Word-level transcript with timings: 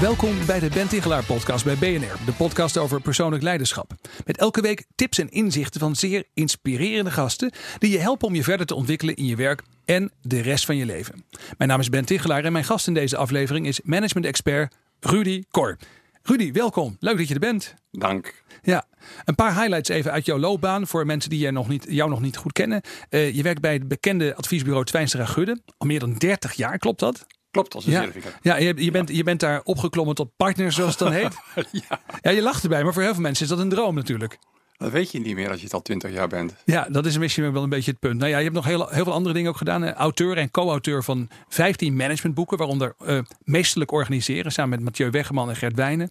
Welkom 0.00 0.46
bij 0.46 0.60
de 0.60 0.68
Ben 0.68 0.88
Tichelaar 0.88 1.24
podcast 1.24 1.64
bij 1.64 1.76
BNR, 1.76 2.24
de 2.24 2.32
podcast 2.36 2.78
over 2.78 3.00
persoonlijk 3.00 3.42
leiderschap. 3.42 3.92
Met 4.24 4.36
elke 4.36 4.60
week 4.60 4.84
tips 4.94 5.18
en 5.18 5.28
inzichten 5.28 5.80
van 5.80 5.96
zeer 5.96 6.24
inspirerende 6.34 7.10
gasten 7.10 7.52
die 7.78 7.90
je 7.90 7.98
helpen 7.98 8.28
om 8.28 8.34
je 8.34 8.42
verder 8.42 8.66
te 8.66 8.74
ontwikkelen 8.74 9.16
in 9.16 9.26
je 9.26 9.36
werk 9.36 9.62
en 9.84 10.12
de 10.22 10.40
rest 10.40 10.64
van 10.64 10.76
je 10.76 10.86
leven. 10.86 11.24
Mijn 11.58 11.70
naam 11.70 11.80
is 11.80 11.88
Ben 11.88 12.04
Tichelaar 12.04 12.44
en 12.44 12.52
mijn 12.52 12.64
gast 12.64 12.86
in 12.86 12.94
deze 12.94 13.16
aflevering 13.16 13.66
is 13.66 13.80
management-expert 13.82 14.74
Rudy 15.00 15.42
Kor. 15.50 15.76
Rudy, 16.22 16.52
welkom. 16.52 16.96
Leuk 17.00 17.16
dat 17.16 17.28
je 17.28 17.34
er 17.34 17.40
bent. 17.40 17.74
Dank. 17.90 18.42
Ja, 18.62 18.84
een 19.24 19.34
paar 19.34 19.54
highlights 19.54 19.88
even 19.88 20.12
uit 20.12 20.26
jouw 20.26 20.38
loopbaan 20.38 20.86
voor 20.86 21.06
mensen 21.06 21.30
die 21.30 21.38
jou 21.38 21.52
nog 21.52 21.68
niet, 21.68 21.86
jou 21.88 22.10
nog 22.10 22.20
niet 22.20 22.36
goed 22.36 22.52
kennen. 22.52 22.80
Uh, 23.10 23.34
je 23.34 23.42
werkt 23.42 23.60
bij 23.60 23.72
het 23.72 23.88
bekende 23.88 24.34
adviesbureau 24.34 24.84
Twijnstra 24.84 25.24
Gudde 25.24 25.60
al 25.78 25.86
meer 25.86 26.00
dan 26.00 26.14
30 26.14 26.52
jaar, 26.52 26.78
klopt 26.78 27.00
dat? 27.00 27.26
Klopt, 27.56 27.74
als 27.74 27.86
een 27.86 27.92
ja. 27.92 28.02
certificaat. 28.02 28.38
Ja, 28.42 28.56
je, 28.56 28.74
je, 28.76 28.90
bent, 28.90 29.08
je 29.08 29.22
bent 29.22 29.40
daar 29.40 29.60
opgeklommen 29.64 30.14
tot 30.14 30.36
partner, 30.36 30.72
zoals 30.72 30.90
het 30.90 30.98
dan 30.98 31.12
heet. 31.12 31.36
ja. 31.88 32.00
ja, 32.22 32.30
je 32.30 32.42
lacht 32.42 32.62
erbij, 32.62 32.84
maar 32.84 32.92
voor 32.92 33.02
heel 33.02 33.12
veel 33.12 33.22
mensen 33.22 33.44
is 33.44 33.50
dat 33.50 33.58
een 33.58 33.68
droom 33.68 33.94
natuurlijk. 33.94 34.38
Dat 34.76 34.90
weet 34.90 35.10
je 35.10 35.20
niet 35.20 35.34
meer 35.34 35.48
als 35.50 35.58
je 35.58 35.64
het 35.64 35.74
al 35.74 35.82
twintig 35.82 36.12
jaar 36.12 36.28
bent. 36.28 36.54
Ja, 36.64 36.86
dat 36.90 37.06
is 37.06 37.18
misschien 37.18 37.52
wel 37.52 37.62
een 37.62 37.68
beetje 37.68 37.90
het 37.90 38.00
punt. 38.00 38.18
Nou 38.18 38.30
ja, 38.30 38.36
je 38.36 38.42
hebt 38.42 38.54
nog 38.54 38.64
heel, 38.64 38.88
heel 38.88 39.04
veel 39.04 39.12
andere 39.12 39.34
dingen 39.34 39.50
ook 39.50 39.56
gedaan. 39.56 39.92
Auteur 39.92 40.36
en 40.36 40.50
co-auteur 40.50 41.04
van 41.04 41.28
15 41.48 41.96
managementboeken, 41.96 42.58
waaronder 42.58 42.94
uh, 43.06 43.18
Meesterlijk 43.44 43.92
Organiseren, 43.92 44.52
samen 44.52 44.70
met 44.70 44.80
Mathieu 44.80 45.10
Weggeman 45.10 45.48
en 45.48 45.56
Gert 45.56 45.76
Wijnen. 45.76 46.10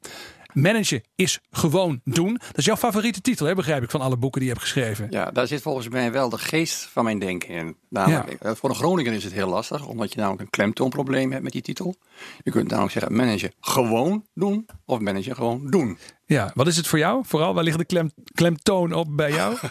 Managen 0.55 1.03
is 1.15 1.39
gewoon 1.51 2.01
doen. 2.03 2.33
Dat 2.33 2.57
is 2.57 2.65
jouw 2.65 2.75
favoriete 2.75 3.21
titel, 3.21 3.45
hè, 3.45 3.55
begrijp 3.55 3.83
ik, 3.83 3.89
van 3.89 4.01
alle 4.01 4.17
boeken 4.17 4.39
die 4.39 4.49
je 4.49 4.55
hebt 4.55 4.65
geschreven. 4.65 5.07
Ja, 5.09 5.31
daar 5.31 5.47
zit 5.47 5.61
volgens 5.61 5.89
mij 5.89 6.11
wel 6.11 6.29
de 6.29 6.37
geest 6.37 6.83
van 6.83 7.03
mijn 7.03 7.19
denken 7.19 7.49
in. 7.49 7.77
Namelijk, 7.89 8.43
ja. 8.43 8.55
Voor 8.55 8.69
een 8.69 8.75
Groninger 8.75 9.13
is 9.13 9.23
het 9.23 9.33
heel 9.33 9.47
lastig, 9.47 9.85
omdat 9.87 10.13
je 10.13 10.19
namelijk 10.19 10.41
een 10.41 10.49
klemtoonprobleem 10.49 11.31
hebt 11.31 11.43
met 11.43 11.51
die 11.51 11.61
titel. 11.61 11.95
Je 12.43 12.51
kunt 12.51 12.69
namelijk 12.69 12.93
zeggen, 12.93 13.15
managen 13.15 13.51
gewoon 13.59 14.25
doen 14.33 14.65
of 14.85 14.99
managen 14.99 15.35
gewoon 15.35 15.69
doen. 15.69 15.97
Ja, 16.25 16.51
wat 16.53 16.67
is 16.67 16.77
het 16.77 16.87
voor 16.87 16.99
jou? 16.99 17.23
Vooral, 17.25 17.53
waar 17.53 17.63
ligt 17.63 17.77
de 17.77 17.85
klem, 17.85 18.11
klemtoon 18.33 18.93
op 18.93 19.17
bij 19.17 19.31
jou? 19.31 19.57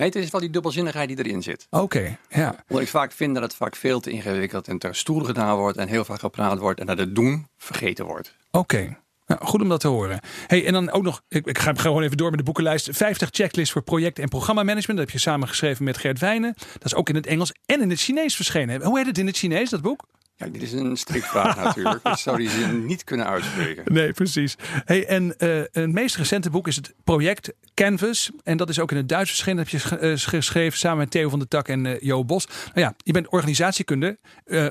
Nee, 0.00 0.08
het 0.08 0.18
is 0.18 0.30
wel 0.30 0.40
die 0.40 0.50
dubbelzinnigheid 0.50 1.08
die 1.08 1.18
erin 1.18 1.42
zit. 1.42 1.66
Oké, 1.70 1.82
okay, 1.82 2.18
ja. 2.28 2.64
Omdat 2.68 2.84
ik 2.84 2.90
vaak 2.90 3.12
vind 3.12 3.34
dat 3.34 3.42
het 3.42 3.54
vaak 3.54 3.76
veel 3.76 4.00
te 4.00 4.10
ingewikkeld 4.10 4.68
en 4.68 4.78
te 4.78 4.88
stoer 4.92 5.24
gedaan 5.24 5.56
wordt 5.56 5.76
en 5.78 5.88
heel 5.88 6.04
vaak 6.04 6.20
gepraat 6.20 6.58
wordt 6.58 6.80
en 6.80 6.86
dat 6.86 6.98
het 6.98 7.14
doen 7.14 7.46
vergeten 7.56 8.04
wordt. 8.04 8.36
Oké. 8.50 8.58
Okay. 8.58 8.98
Nou, 9.30 9.44
goed 9.44 9.60
om 9.62 9.68
dat 9.68 9.80
te 9.80 9.88
horen. 9.88 10.20
Hey, 10.46 10.66
en 10.66 10.72
dan 10.72 10.90
ook 10.90 11.02
nog, 11.02 11.22
ik, 11.28 11.46
ik 11.46 11.58
ga 11.58 11.72
gewoon 11.74 12.02
even 12.02 12.16
door 12.16 12.30
met 12.30 12.38
de 12.38 12.44
boekenlijst. 12.44 12.88
50 12.92 13.28
checklists 13.32 13.72
voor 13.72 13.82
project- 13.82 14.18
en 14.18 14.28
programmamanagement. 14.28 14.98
Dat 14.98 15.08
heb 15.08 15.10
je 15.10 15.28
samen 15.28 15.48
geschreven 15.48 15.84
met 15.84 15.98
Gert 15.98 16.18
Wijnen. 16.18 16.54
Dat 16.72 16.84
is 16.84 16.94
ook 16.94 17.08
in 17.08 17.14
het 17.14 17.26
Engels 17.26 17.52
en 17.66 17.80
in 17.80 17.90
het 17.90 18.00
Chinees 18.00 18.36
verschenen. 18.36 18.82
Hoe 18.82 18.98
heet 18.98 19.06
het 19.06 19.18
in 19.18 19.26
het 19.26 19.36
Chinees, 19.36 19.70
dat 19.70 19.82
boek? 19.82 20.06
Ja, 20.40 20.46
dit 20.46 20.62
is 20.62 20.72
een 20.72 20.96
strikvraag 20.96 21.56
natuurlijk. 21.64 22.04
Ik 22.04 22.16
zou 22.16 22.36
die 22.36 22.50
zin 22.50 22.86
niet 22.86 23.04
kunnen 23.04 23.26
uitspreken. 23.26 23.92
Nee, 23.92 24.12
precies. 24.12 24.56
Hey, 24.84 25.06
en 25.06 25.34
uh, 25.38 25.62
een 25.70 25.92
meest 25.92 26.16
recente 26.16 26.50
boek 26.50 26.68
is 26.68 26.76
het 26.76 26.94
project 27.04 27.52
Canvas. 27.74 28.30
En 28.42 28.56
dat 28.56 28.68
is 28.68 28.78
ook 28.78 28.90
in 28.90 28.96
het 28.96 29.08
Duits 29.08 29.28
verschenen. 29.28 29.64
Dat 29.64 29.72
heb 29.72 29.80
je 29.80 30.08
uh, 30.10 30.12
geschreven 30.16 30.78
samen 30.78 30.98
met 30.98 31.10
Theo 31.10 31.28
van 31.28 31.38
der 31.38 31.48
Tak 31.48 31.68
en 31.68 31.84
uh, 31.84 32.00
Jo 32.00 32.24
Bos. 32.24 32.46
Nou 32.46 32.80
ja, 32.80 32.94
je 32.96 33.12
bent 33.12 33.28
organisatiekunde, 33.28 34.18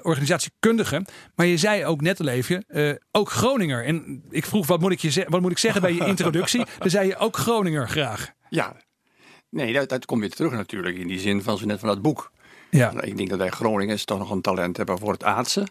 organisatiekundige. 0.02 1.06
Maar 1.36 1.46
je 1.46 1.58
zei 1.58 1.86
ook 1.86 2.02
net 2.02 2.20
al 2.20 2.28
even, 2.28 2.66
ook 3.12 3.30
Groninger. 3.30 3.86
En 3.86 4.24
ik 4.30 4.46
vroeg, 4.46 4.68
wat 4.68 4.80
moet 4.80 4.92
ik, 4.92 5.00
je 5.00 5.26
wat 5.28 5.42
moet 5.42 5.52
ik 5.52 5.58
zeggen 5.58 5.82
bij 5.82 5.94
je 5.94 6.06
introductie? 6.16 6.66
Dan 6.80 6.90
zei 6.90 7.08
je 7.08 7.18
ook 7.18 7.38
Groninger 7.38 7.90
graag. 7.90 8.32
Ja, 8.50 8.76
nee, 9.50 9.74
dat, 9.74 9.90
dat 9.90 10.06
komt 10.06 10.20
weer 10.20 10.30
terug 10.30 10.52
natuurlijk. 10.52 10.98
In 10.98 11.08
die 11.08 11.20
zin 11.20 11.42
van 11.42 11.58
zo 11.58 11.66
net 11.66 11.80
van 11.80 11.90
dat 11.90 12.02
boek. 12.02 12.32
Ja. 12.70 13.02
Ik 13.02 13.18
denk 13.18 13.30
dat 13.30 13.38
wij 13.38 13.50
Groningers 13.50 14.06
toch 14.06 14.18
nog 14.18 14.32
een 14.32 14.42
talent 14.42 14.78
hebben 14.78 14.98
voor 14.98 15.12
het 15.12 15.24
aardse 15.24 15.68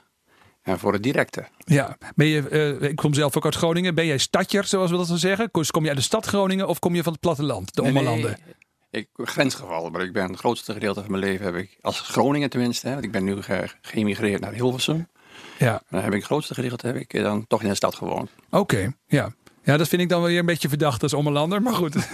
en 0.63 0.79
voor 0.79 0.93
het 0.93 1.03
directe. 1.03 1.47
Ja, 1.65 1.97
ben 2.15 2.27
je, 2.27 2.51
uh, 2.81 2.89
ik 2.89 2.97
kom 2.97 3.15
zelf 3.15 3.37
ook 3.37 3.45
uit 3.45 3.55
Groningen. 3.55 3.95
Ben 3.95 4.07
jij 4.07 4.19
stadjer, 4.19 4.65
zoals 4.65 4.91
we 4.91 4.97
dat 4.97 5.09
wel 5.09 5.17
zeggen? 5.17 5.51
Kom 5.51 5.83
je 5.83 5.89
uit 5.89 5.99
de 5.99 6.05
stad 6.05 6.27
Groningen 6.27 6.69
of 6.69 6.79
kom 6.79 6.95
je 6.95 7.03
van 7.03 7.13
het 7.13 7.21
platteland, 7.21 7.75
de 7.75 7.83
ommelanden? 7.83 8.37
Nee. 8.45 8.57
Ik 8.91 9.09
grensgeval, 9.15 9.91
maar 9.91 10.03
ik 10.03 10.13
ben 10.13 10.31
het 10.31 10.39
grootste 10.39 10.73
gedeelte 10.73 11.01
van 11.01 11.11
mijn 11.11 11.23
leven 11.23 11.45
heb 11.45 11.55
ik 11.55 11.79
als 11.81 12.01
Groningen 12.01 12.51
tenminste. 12.51 12.87
Hè, 12.87 12.93
want 12.93 13.05
ik 13.05 13.13
ben 13.13 13.25
nu 13.25 13.43
ge 13.43 13.69
geëmigreerd 13.81 14.41
naar 14.41 14.53
Hilversum. 14.53 15.09
Ja. 15.59 15.83
Dan 15.91 16.01
heb 16.01 16.13
ik 16.13 16.19
het 16.19 16.25
grootste 16.25 16.55
gedeelte 16.55 16.87
heb 16.87 16.97
ik 16.97 17.23
dan 17.23 17.47
toch 17.47 17.63
in 17.63 17.69
de 17.69 17.75
stad 17.75 17.95
gewoond. 17.95 18.31
Oké, 18.51 18.57
okay, 18.57 18.93
ja. 19.07 19.33
Ja, 19.69 19.77
dat 19.77 19.89
vind 19.89 20.03
ik 20.03 20.09
dan 20.09 20.21
wel 20.21 20.29
weer 20.29 20.39
een 20.39 20.47
beetje 20.47 20.69
verdacht 20.69 21.03
als 21.03 21.15
Ommelander. 21.15 21.63
Maar 21.63 21.75
goed, 21.75 21.95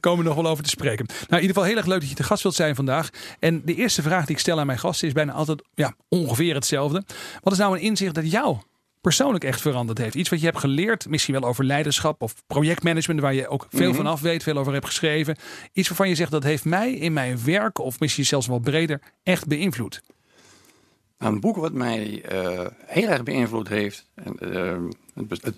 komen 0.00 0.24
we 0.24 0.28
nog 0.28 0.34
wel 0.34 0.46
over 0.46 0.64
te 0.64 0.70
spreken. 0.70 1.06
Nou, 1.06 1.26
in 1.28 1.40
ieder 1.40 1.48
geval 1.48 1.62
heel 1.62 1.76
erg 1.76 1.86
leuk 1.86 2.00
dat 2.00 2.08
je 2.08 2.14
te 2.14 2.22
gast 2.22 2.42
wilt 2.42 2.54
zijn 2.54 2.74
vandaag. 2.74 3.10
En 3.38 3.62
de 3.64 3.74
eerste 3.74 4.02
vraag 4.02 4.26
die 4.26 4.34
ik 4.34 4.40
stel 4.40 4.58
aan 4.58 4.66
mijn 4.66 4.78
gasten 4.78 5.08
is 5.08 5.14
bijna 5.14 5.32
altijd 5.32 5.62
ja, 5.74 5.94
ongeveer 6.08 6.54
hetzelfde. 6.54 7.02
Wat 7.42 7.52
is 7.52 7.58
nou 7.58 7.76
een 7.76 7.82
inzicht 7.82 8.14
dat 8.14 8.30
jou 8.30 8.56
persoonlijk 9.00 9.44
echt 9.44 9.60
veranderd 9.60 9.98
heeft? 9.98 10.14
Iets 10.14 10.28
wat 10.28 10.40
je 10.40 10.46
hebt 10.46 10.58
geleerd, 10.58 11.08
misschien 11.08 11.34
wel 11.40 11.48
over 11.48 11.64
leiderschap 11.64 12.22
of 12.22 12.34
projectmanagement, 12.46 13.20
waar 13.20 13.34
je 13.34 13.48
ook 13.48 13.66
veel 13.70 13.80
mm 13.80 13.86
-hmm. 13.86 13.94
van 13.94 14.06
af 14.06 14.20
weet, 14.20 14.42
veel 14.42 14.56
over 14.56 14.72
hebt 14.72 14.86
geschreven. 14.86 15.36
Iets 15.72 15.88
waarvan 15.88 16.08
je 16.08 16.14
zegt 16.14 16.30
dat 16.30 16.42
heeft 16.42 16.64
mij 16.64 16.92
in 16.92 17.12
mijn 17.12 17.38
werk, 17.44 17.78
of 17.78 18.00
misschien 18.00 18.26
zelfs 18.26 18.46
wel 18.46 18.58
breder, 18.58 19.00
echt 19.22 19.46
beïnvloed. 19.46 20.02
Een 21.18 21.40
boek 21.40 21.56
wat 21.56 21.72
mij 21.72 22.24
uh, 22.32 22.66
heel 22.86 23.08
erg 23.08 23.22
beïnvloed 23.22 23.68
heeft. 23.68 24.06
En, 24.14 24.36
uh, 24.40 25.24
het, 25.28 25.42
het 25.42 25.54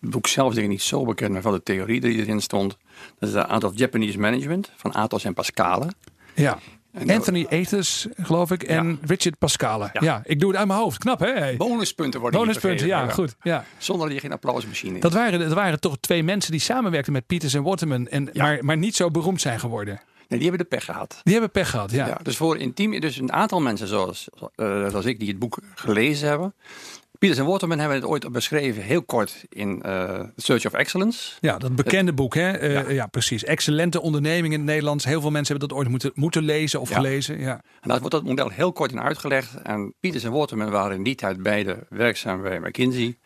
boek 0.00 0.26
zelf 0.26 0.52
denk 0.54 0.66
ik 0.66 0.72
niet 0.72 0.82
zo 0.82 1.04
bekend, 1.04 1.32
maar 1.32 1.42
van 1.42 1.52
de 1.52 1.62
theorie 1.62 2.00
die 2.00 2.18
erin 2.18 2.40
stond. 2.40 2.76
Dat 3.18 3.28
is 3.28 3.34
de 3.34 3.46
Art 3.46 3.64
of 3.64 3.72
Japanese 3.74 4.18
Management 4.18 4.72
van 4.76 4.94
Athos 4.94 5.24
en 5.24 5.34
Pascale. 5.34 5.88
Ja. 6.34 6.58
En 6.92 7.10
Anthony 7.10 7.46
Athos, 7.50 8.06
geloof 8.16 8.50
ik, 8.50 8.62
en 8.62 8.88
ja. 8.88 8.96
Richard 9.02 9.38
Pascale. 9.38 9.90
Ja. 9.92 10.00
ja. 10.00 10.22
ik 10.24 10.40
doe 10.40 10.48
het 10.48 10.58
uit 10.58 10.68
mijn 10.68 10.78
hoofd. 10.78 10.98
Knap, 10.98 11.20
hè? 11.20 11.32
Hey. 11.32 11.56
Bonuspunten 11.56 12.20
worden 12.20 12.40
Bonuspunten, 12.40 12.86
ja, 12.86 13.08
goed. 13.08 13.36
Ja. 13.42 13.64
Zonder 13.78 14.06
dat 14.06 14.14
je 14.14 14.20
geen 14.20 14.32
applausmachine 14.32 14.98
dat 14.98 15.12
waren, 15.12 15.38
dat 15.38 15.52
waren 15.52 15.80
toch 15.80 15.96
twee 16.00 16.22
mensen 16.22 16.50
die 16.50 16.60
samenwerkten 16.60 17.12
met 17.12 17.26
Peters 17.26 17.54
en 17.54 17.62
Waterman, 17.62 18.08
en, 18.08 18.30
maar, 18.32 18.64
maar 18.64 18.76
niet 18.76 18.96
zo 18.96 19.10
beroemd 19.10 19.40
zijn 19.40 19.60
geworden. 19.60 20.00
Nee, 20.28 20.38
die 20.38 20.48
hebben 20.48 20.68
de 20.68 20.76
pech 20.76 20.84
gehad. 20.84 21.20
Die 21.22 21.32
hebben 21.32 21.50
pech 21.50 21.70
gehad, 21.70 21.90
ja. 21.90 22.06
ja 22.06 22.18
dus 22.22 22.36
voor 22.36 22.56
intiem, 22.56 23.00
dus 23.00 23.18
een 23.18 23.32
aantal 23.32 23.60
mensen 23.60 23.88
zoals, 23.88 24.28
uh, 24.56 24.88
zoals 24.88 25.04
ik 25.04 25.18
die 25.18 25.28
het 25.28 25.38
boek 25.38 25.58
gelezen 25.74 26.28
hebben, 26.28 26.54
Pieters 27.18 27.40
en 27.40 27.46
Waterman 27.46 27.78
hebben 27.78 27.96
het 27.96 28.06
ooit 28.06 28.32
beschreven, 28.32 28.82
heel 28.82 29.02
kort, 29.02 29.44
in 29.48 29.82
uh, 29.86 30.20
Search 30.36 30.66
of 30.66 30.72
Excellence. 30.72 31.32
Ja, 31.40 31.58
dat 31.58 31.76
bekende 31.76 32.12
boek, 32.12 32.34
hè? 32.34 32.62
Uh, 32.62 32.72
ja. 32.72 32.88
ja. 32.88 33.06
precies. 33.06 33.44
Excellente 33.44 34.00
onderneming 34.00 34.52
in 34.52 34.58
het 34.58 34.68
Nederlands. 34.68 35.04
Heel 35.04 35.20
veel 35.20 35.30
mensen 35.30 35.56
hebben 35.56 35.68
dat 35.68 35.78
ooit 35.78 35.88
moeten, 35.88 36.10
moeten 36.14 36.42
lezen 36.42 36.80
of 36.80 36.88
ja. 36.88 36.94
gelezen. 36.94 37.40
Ja. 37.40 37.62
En 37.80 37.88
daar 37.88 37.98
wordt 37.98 38.14
dat 38.14 38.24
model 38.24 38.48
heel 38.48 38.72
kort 38.72 38.92
in 38.92 39.00
uitgelegd. 39.00 39.54
En 39.62 39.94
Pieters 40.00 40.24
en 40.24 40.32
Waterman 40.32 40.70
waren 40.70 40.96
in 40.96 41.02
die 41.02 41.14
tijd 41.14 41.42
beide 41.42 41.86
werkzaam 41.88 42.42
bij 42.42 42.60
McKinsey. 42.60 43.18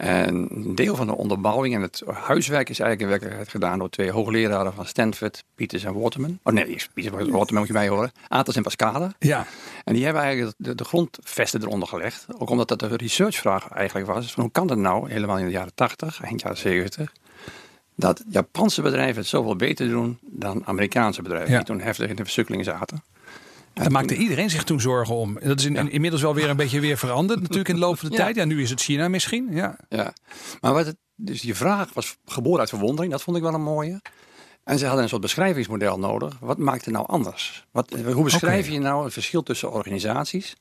En 0.00 0.48
een 0.50 0.74
deel 0.74 0.96
van 0.96 1.06
de 1.06 1.16
onderbouwing 1.16 1.74
en 1.74 1.82
het 1.82 2.02
huiswerk 2.06 2.68
is 2.68 2.78
eigenlijk 2.78 3.00
in 3.00 3.08
werkelijkheid 3.08 3.48
gedaan 3.48 3.78
door 3.78 3.90
twee 3.90 4.10
hoogleraren 4.10 4.72
van 4.72 4.86
Stanford, 4.86 5.44
Pieters 5.54 5.84
en 5.84 6.00
Waterman. 6.00 6.38
Oh 6.42 6.52
nee, 6.52 6.64
Pieters 6.94 7.16
en 7.16 7.30
Waterman 7.30 7.58
moet 7.58 7.66
je 7.66 7.72
mij 7.72 7.88
horen. 7.88 8.12
Athos 8.28 8.56
en 8.56 8.62
Pascale. 8.62 9.14
Ja. 9.18 9.46
En 9.84 9.94
die 9.94 10.04
hebben 10.04 10.22
eigenlijk 10.22 10.54
de, 10.58 10.74
de 10.74 10.84
grondvesten 10.84 11.62
eronder 11.62 11.88
gelegd. 11.88 12.26
Ook 12.38 12.50
omdat 12.50 12.68
dat 12.68 12.78
de 12.78 12.96
researchvraag 12.96 13.68
eigenlijk 13.68 14.06
was. 14.06 14.32
Van 14.32 14.42
hoe 14.42 14.52
kan 14.52 14.66
dat 14.66 14.78
nou, 14.78 15.10
helemaal 15.10 15.38
in 15.38 15.44
de 15.44 15.50
jaren 15.50 15.74
80, 15.74 16.22
eind 16.22 16.40
jaren 16.40 16.58
70, 16.58 17.12
dat 17.94 18.24
Japanse 18.28 18.82
bedrijven 18.82 19.16
het 19.16 19.26
zoveel 19.26 19.56
beter 19.56 19.88
doen 19.88 20.18
dan 20.20 20.66
Amerikaanse 20.66 21.22
bedrijven. 21.22 21.50
Ja. 21.50 21.56
Die 21.56 21.66
toen 21.66 21.80
heftig 21.80 22.08
in 22.08 22.16
de 22.16 22.24
versukkeling 22.24 22.64
zaten. 22.64 23.02
Daar 23.82 23.90
maakte 23.90 24.16
iedereen 24.16 24.50
zich 24.50 24.64
toen 24.64 24.80
zorgen 24.80 25.14
om. 25.14 25.38
Dat 25.42 25.58
is 25.58 25.64
in, 25.64 25.90
inmiddels 25.90 26.22
wel 26.22 26.34
weer 26.34 26.50
een 26.50 26.56
beetje 26.56 26.80
weer 26.80 26.98
veranderd 26.98 27.40
natuurlijk 27.40 27.68
in 27.68 27.74
de 27.74 27.80
loop 27.80 27.98
van 27.98 28.08
de 28.08 28.16
tijd. 28.16 28.36
Ja, 28.36 28.44
nu 28.44 28.62
is 28.62 28.70
het 28.70 28.80
China 28.80 29.08
misschien. 29.08 29.48
Ja. 29.50 29.78
Ja, 29.88 30.12
maar 30.60 30.72
wat 30.72 30.86
het, 30.86 30.96
dus 31.14 31.40
die 31.40 31.54
vraag 31.54 31.92
was 31.92 32.16
geboren 32.24 32.60
uit 32.60 32.68
verwondering. 32.68 33.12
Dat 33.12 33.22
vond 33.22 33.36
ik 33.36 33.42
wel 33.42 33.54
een 33.54 33.62
mooie. 33.62 34.00
En 34.64 34.78
ze 34.78 34.84
hadden 34.84 35.02
een 35.02 35.08
soort 35.08 35.20
beschrijvingsmodel 35.20 35.98
nodig. 35.98 36.36
Wat 36.40 36.58
maakt 36.58 36.84
het 36.84 36.94
nou 36.94 37.06
anders? 37.06 37.66
Wat, 37.70 37.96
hoe 38.12 38.24
beschrijf 38.24 38.68
je 38.68 38.78
nou 38.78 39.04
het 39.04 39.12
verschil 39.12 39.42
tussen 39.42 39.72
organisaties? 39.72 40.56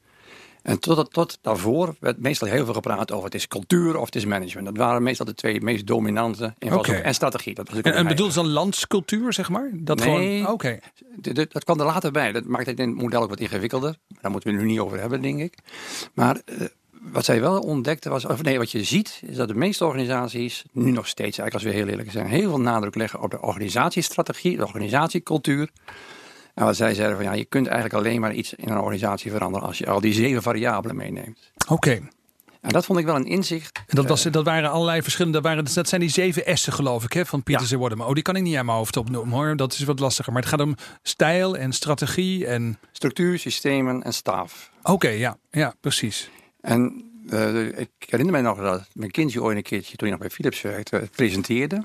En 0.61 0.79
tot, 0.79 1.13
tot 1.13 1.37
daarvoor 1.41 1.95
werd 1.99 2.19
meestal 2.19 2.47
heel 2.47 2.65
veel 2.65 2.73
gepraat 2.73 3.11
over 3.11 3.25
het 3.25 3.35
is 3.35 3.47
cultuur 3.47 3.97
of 3.97 4.05
het 4.05 4.15
is 4.15 4.25
management. 4.25 4.65
Dat 4.67 4.77
waren 4.77 5.03
meestal 5.03 5.25
de 5.25 5.33
twee 5.33 5.61
meest 5.61 5.87
dominante 5.87 6.53
invalshoeken. 6.57 7.03
En 7.03 7.13
strategie. 7.13 7.53
Dat 7.53 7.67
was 7.69 7.77
En, 7.77 7.83
en 7.83 7.91
eigen. 7.91 8.07
bedoelt 8.07 8.33
ze 8.33 8.39
dan 8.39 8.49
landscultuur, 8.49 9.33
zeg 9.33 9.49
maar? 9.49 9.69
Dat 9.73 9.99
Nee. 9.99 10.05
gewoon. 10.43 10.79
Dat 11.49 11.63
kwam 11.63 11.79
er 11.79 11.85
later 11.85 12.11
bij. 12.11 12.31
Dat 12.31 12.45
maakt 12.45 12.65
het 12.65 12.79
in 12.79 12.89
het 12.89 12.97
model 13.01 13.21
ook 13.21 13.29
wat 13.29 13.39
ingewikkelder. 13.39 13.97
Daar 14.21 14.31
moeten 14.31 14.49
we 14.49 14.55
het 14.55 14.65
nu 14.65 14.71
niet 14.71 14.79
over 14.79 14.99
hebben, 14.99 15.21
denk 15.21 15.39
ik. 15.39 15.53
Maar 16.13 16.41
eh, 16.45 16.61
wat 16.91 17.25
zij 17.25 17.41
wel 17.41 17.59
ontdekte 17.59 18.09
was, 18.09 18.25
of 18.25 18.43
nee, 18.43 18.57
wat 18.57 18.71
je 18.71 18.83
ziet, 18.83 19.21
is 19.25 19.35
dat 19.35 19.47
de 19.47 19.55
meeste 19.55 19.85
organisaties, 19.85 20.63
nu 20.71 20.91
nog 20.91 21.07
steeds 21.07 21.37
eigenlijk 21.37 21.53
als 21.53 21.63
we 21.63 21.69
heel 21.81 21.87
eerlijk 21.87 22.11
zijn, 22.11 22.27
heel 22.27 22.49
veel 22.49 22.59
nadruk 22.59 22.95
leggen 22.95 23.21
op 23.21 23.31
de 23.31 23.41
organisatiestrategie, 23.41 24.57
de 24.57 24.65
organisatiecultuur. 24.65 25.69
En 26.59 26.65
wat 26.65 26.75
zij 26.75 26.93
zeiden 26.93 27.15
van 27.15 27.25
ja, 27.25 27.33
je 27.33 27.45
kunt 27.45 27.67
eigenlijk 27.67 28.05
alleen 28.05 28.21
maar 28.21 28.33
iets 28.33 28.53
in 28.53 28.69
een 28.69 28.77
organisatie 28.77 29.31
veranderen 29.31 29.67
als 29.67 29.77
je 29.77 29.87
al 29.87 29.99
die 29.99 30.13
zeven 30.13 30.41
variabelen 30.41 30.95
meeneemt. 30.95 31.51
Oké. 31.67 32.01
En 32.61 32.69
dat 32.69 32.85
vond 32.85 32.99
ik 32.99 33.05
wel 33.05 33.15
een 33.15 33.25
inzicht. 33.25 33.77
En 33.87 33.95
dat, 33.95 34.07
was, 34.07 34.23
dat 34.23 34.45
waren 34.45 34.71
allerlei 34.71 35.01
verschillende. 35.01 35.41
Dat, 35.41 35.47
waren, 35.47 35.73
dat 35.73 35.87
zijn 35.87 36.01
die 36.01 36.09
zeven 36.09 36.57
S'en, 36.57 36.73
geloof 36.73 37.03
ik, 37.03 37.13
hè, 37.13 37.25
van 37.25 37.43
Pieter 37.43 37.79
ja. 37.79 37.95
Maar 37.95 38.07
Oh, 38.07 38.13
die 38.13 38.23
kan 38.23 38.35
ik 38.35 38.43
niet 38.43 38.55
aan 38.55 38.65
mijn 38.65 38.77
hoofd 38.77 38.97
opnoemen 38.97 39.35
hoor. 39.35 39.55
Dat 39.55 39.73
is 39.73 39.83
wat 39.83 39.99
lastiger. 39.99 40.33
Maar 40.33 40.41
het 40.41 40.51
gaat 40.51 40.61
om 40.61 40.75
stijl 41.01 41.57
en 41.57 41.73
strategie 41.73 42.45
en. 42.45 42.79
Structuur, 42.91 43.39
systemen 43.39 44.03
en 44.03 44.13
staf. 44.13 44.71
Oké, 44.83 45.09
ja, 45.09 45.37
ja, 45.51 45.73
precies. 45.79 46.29
En 46.61 47.03
uh, 47.29 47.65
ik 47.65 47.89
herinner 47.99 48.33
mij 48.33 48.41
nog 48.41 48.59
dat 48.59 48.87
McKinsey 48.93 49.41
ooit 49.41 49.57
een 49.57 49.63
keertje, 49.63 49.95
toen 49.95 50.07
hij 50.07 50.17
nog 50.17 50.27
bij 50.27 50.29
Philips 50.29 50.61
werkte, 50.61 51.09
presenteerde. 51.15 51.83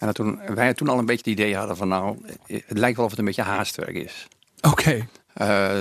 En 0.00 0.14
toen, 0.14 0.40
wij 0.54 0.74
toen 0.74 0.88
al 0.88 0.98
een 0.98 1.06
beetje 1.06 1.30
het 1.30 1.40
idee 1.40 1.56
hadden 1.56 1.76
van 1.76 1.88
nou, 1.88 2.18
het 2.46 2.78
lijkt 2.78 2.96
wel 2.96 3.04
of 3.04 3.10
het 3.10 3.20
een 3.20 3.26
beetje 3.26 3.42
haastwerk 3.42 3.94
is. 3.94 4.28
Oké. 4.60 4.68
Okay. 4.68 5.08
Uh, 5.36 5.76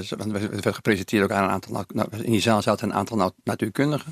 het 0.51 0.63
werd 0.63 0.75
gepresenteerd 0.75 1.23
ook 1.23 1.31
aan 1.31 1.43
een 1.43 1.49
aantal, 1.49 1.85
in 2.23 2.31
die 2.31 2.41
zaal 2.41 2.61
zaten 2.61 2.89
een 2.89 2.95
aantal 2.95 3.33
natuurkundigen. 3.43 4.11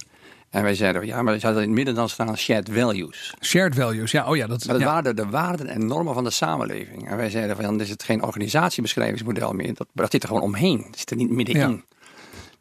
En 0.49 0.63
wij 0.63 0.75
zeiden, 0.75 1.05
ja, 1.05 1.21
maar 1.21 1.39
ze 1.39 1.45
hadden 1.45 1.63
in 1.63 1.69
het 1.69 1.77
midden 1.77 1.95
dan 1.95 2.09
staan 2.09 2.37
shared 2.37 2.69
values. 2.71 3.33
Shared 3.41 3.75
values, 3.75 4.11
ja, 4.11 4.29
oh 4.29 4.35
ja. 4.35 4.47
Dat, 4.47 4.65
maar 4.65 4.73
dat 4.73 4.83
ja. 4.83 4.93
waren 4.93 5.15
de 5.15 5.25
waarden 5.25 5.67
en 5.67 5.85
normen 5.85 6.13
van 6.13 6.23
de 6.23 6.29
samenleving. 6.29 7.09
En 7.09 7.17
wij 7.17 7.29
zeiden 7.29 7.55
van, 7.55 7.65
dan 7.65 7.81
is 7.81 7.89
het 7.89 8.03
geen 8.03 8.23
organisatiebeschrijvingsmodel 8.23 9.53
meer. 9.53 9.73
Dat, 9.73 9.87
dat 9.93 10.11
zit 10.11 10.23
er 10.23 10.27
gewoon 10.27 10.43
omheen. 10.43 10.83
Het 10.87 10.99
zit 10.99 11.09
er 11.09 11.17
niet 11.17 11.29
middenin. 11.29 11.83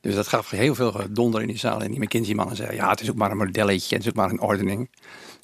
Dus 0.06 0.14
dat 0.14 0.29
gaf 0.29 0.50
heel 0.50 0.75
veel 0.75 1.00
donder 1.11 1.41
in 1.41 1.47
die 1.47 1.58
zaal. 1.58 1.82
En 1.82 1.91
die 1.91 2.00
McKinsey-mannen 2.00 2.56
zeiden, 2.56 2.76
ja, 2.76 2.91
het 2.91 3.00
is 3.00 3.11
ook 3.11 3.17
maar 3.17 3.31
een 3.31 3.37
modelletje. 3.37 3.97
Het 3.97 4.05
is 4.05 4.11
ook 4.11 4.17
maar 4.17 4.31
een 4.31 4.41
ordening. 4.41 4.88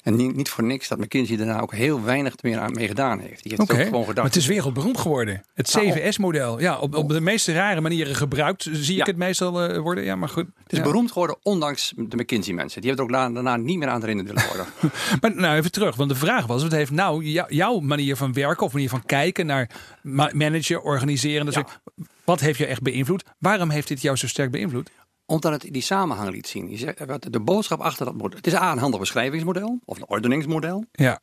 En 0.03 0.15
niet, 0.15 0.35
niet 0.35 0.49
voor 0.49 0.63
niks 0.63 0.87
dat 0.87 0.97
McKinsey 0.97 1.37
daarna 1.37 1.59
ook 1.59 1.73
heel 1.73 2.03
weinig 2.03 2.35
meer 2.41 2.59
aan 2.59 2.71
mee 2.71 2.87
gedaan 2.87 3.19
heeft. 3.19 3.43
Die 3.43 3.51
heeft 3.51 3.61
okay. 3.61 3.79
ook 3.79 3.85
gewoon 3.85 3.99
gedacht. 3.99 4.17
Maar 4.17 4.25
het 4.25 4.35
is 4.35 4.45
wereldberoemd 4.45 4.97
geworden. 4.97 5.43
Het 5.53 5.67
CVS-model. 5.69 6.59
Ja, 6.59 6.79
op, 6.79 6.95
op 6.95 7.09
de 7.09 7.21
meest 7.21 7.47
rare 7.47 7.81
manieren 7.81 8.15
gebruikt 8.15 8.69
zie 8.71 8.99
ik 8.99 9.05
het 9.05 9.17
meestal 9.17 9.69
uh, 9.69 9.77
worden. 9.77 10.03
Ja, 10.03 10.15
maar 10.15 10.29
goed. 10.29 10.45
Het 10.63 10.71
is 10.71 10.77
ja. 10.77 10.83
beroemd 10.83 11.11
geworden 11.11 11.37
ondanks 11.41 11.93
de 11.95 12.17
McKinsey-mensen. 12.17 12.81
Die 12.81 12.89
hebben 12.89 13.09
er 13.09 13.21
ook 13.21 13.33
daarna 13.33 13.55
niet 13.55 13.77
meer 13.77 13.87
aan 13.87 13.99
herinnerd 13.99 14.27
willen 14.27 14.45
worden. 14.47 14.65
maar 15.21 15.35
nou 15.35 15.57
even 15.57 15.71
terug, 15.71 15.95
want 15.95 16.09
de 16.09 16.15
vraag 16.15 16.45
was: 16.45 16.61
wat 16.61 16.71
heeft 16.71 16.91
nou 16.91 17.23
jouw 17.47 17.79
manier 17.79 18.15
van 18.15 18.33
werken 18.33 18.65
of 18.65 18.73
manier 18.73 18.89
van 18.89 19.05
kijken 19.05 19.45
naar 19.45 19.69
managen, 20.33 20.83
organiseren? 20.83 21.45
Dus 21.45 21.55
wat 22.23 22.39
heeft 22.39 22.57
je 22.57 22.65
echt 22.65 22.81
beïnvloed? 22.81 23.23
Waarom 23.39 23.69
heeft 23.69 23.87
dit 23.87 24.01
jou 24.01 24.17
zo 24.17 24.27
sterk 24.27 24.51
beïnvloed? 24.51 24.89
Omdat 25.25 25.51
het 25.51 25.73
die 25.73 25.81
samenhang 25.81 26.29
liet 26.29 26.47
zien. 26.47 26.77
Zegt, 26.77 27.31
de 27.31 27.39
boodschap 27.39 27.79
achter 27.79 28.05
dat 28.05 28.15
model. 28.15 28.37
Het 28.37 28.47
is 28.47 28.53
A, 28.53 28.71
een 28.71 28.77
handig 28.77 28.99
beschrijvingsmodel 28.99 29.79
of 29.85 29.97
een 29.97 30.07
ordeningsmodel. 30.07 30.85
Ja. 30.91 31.19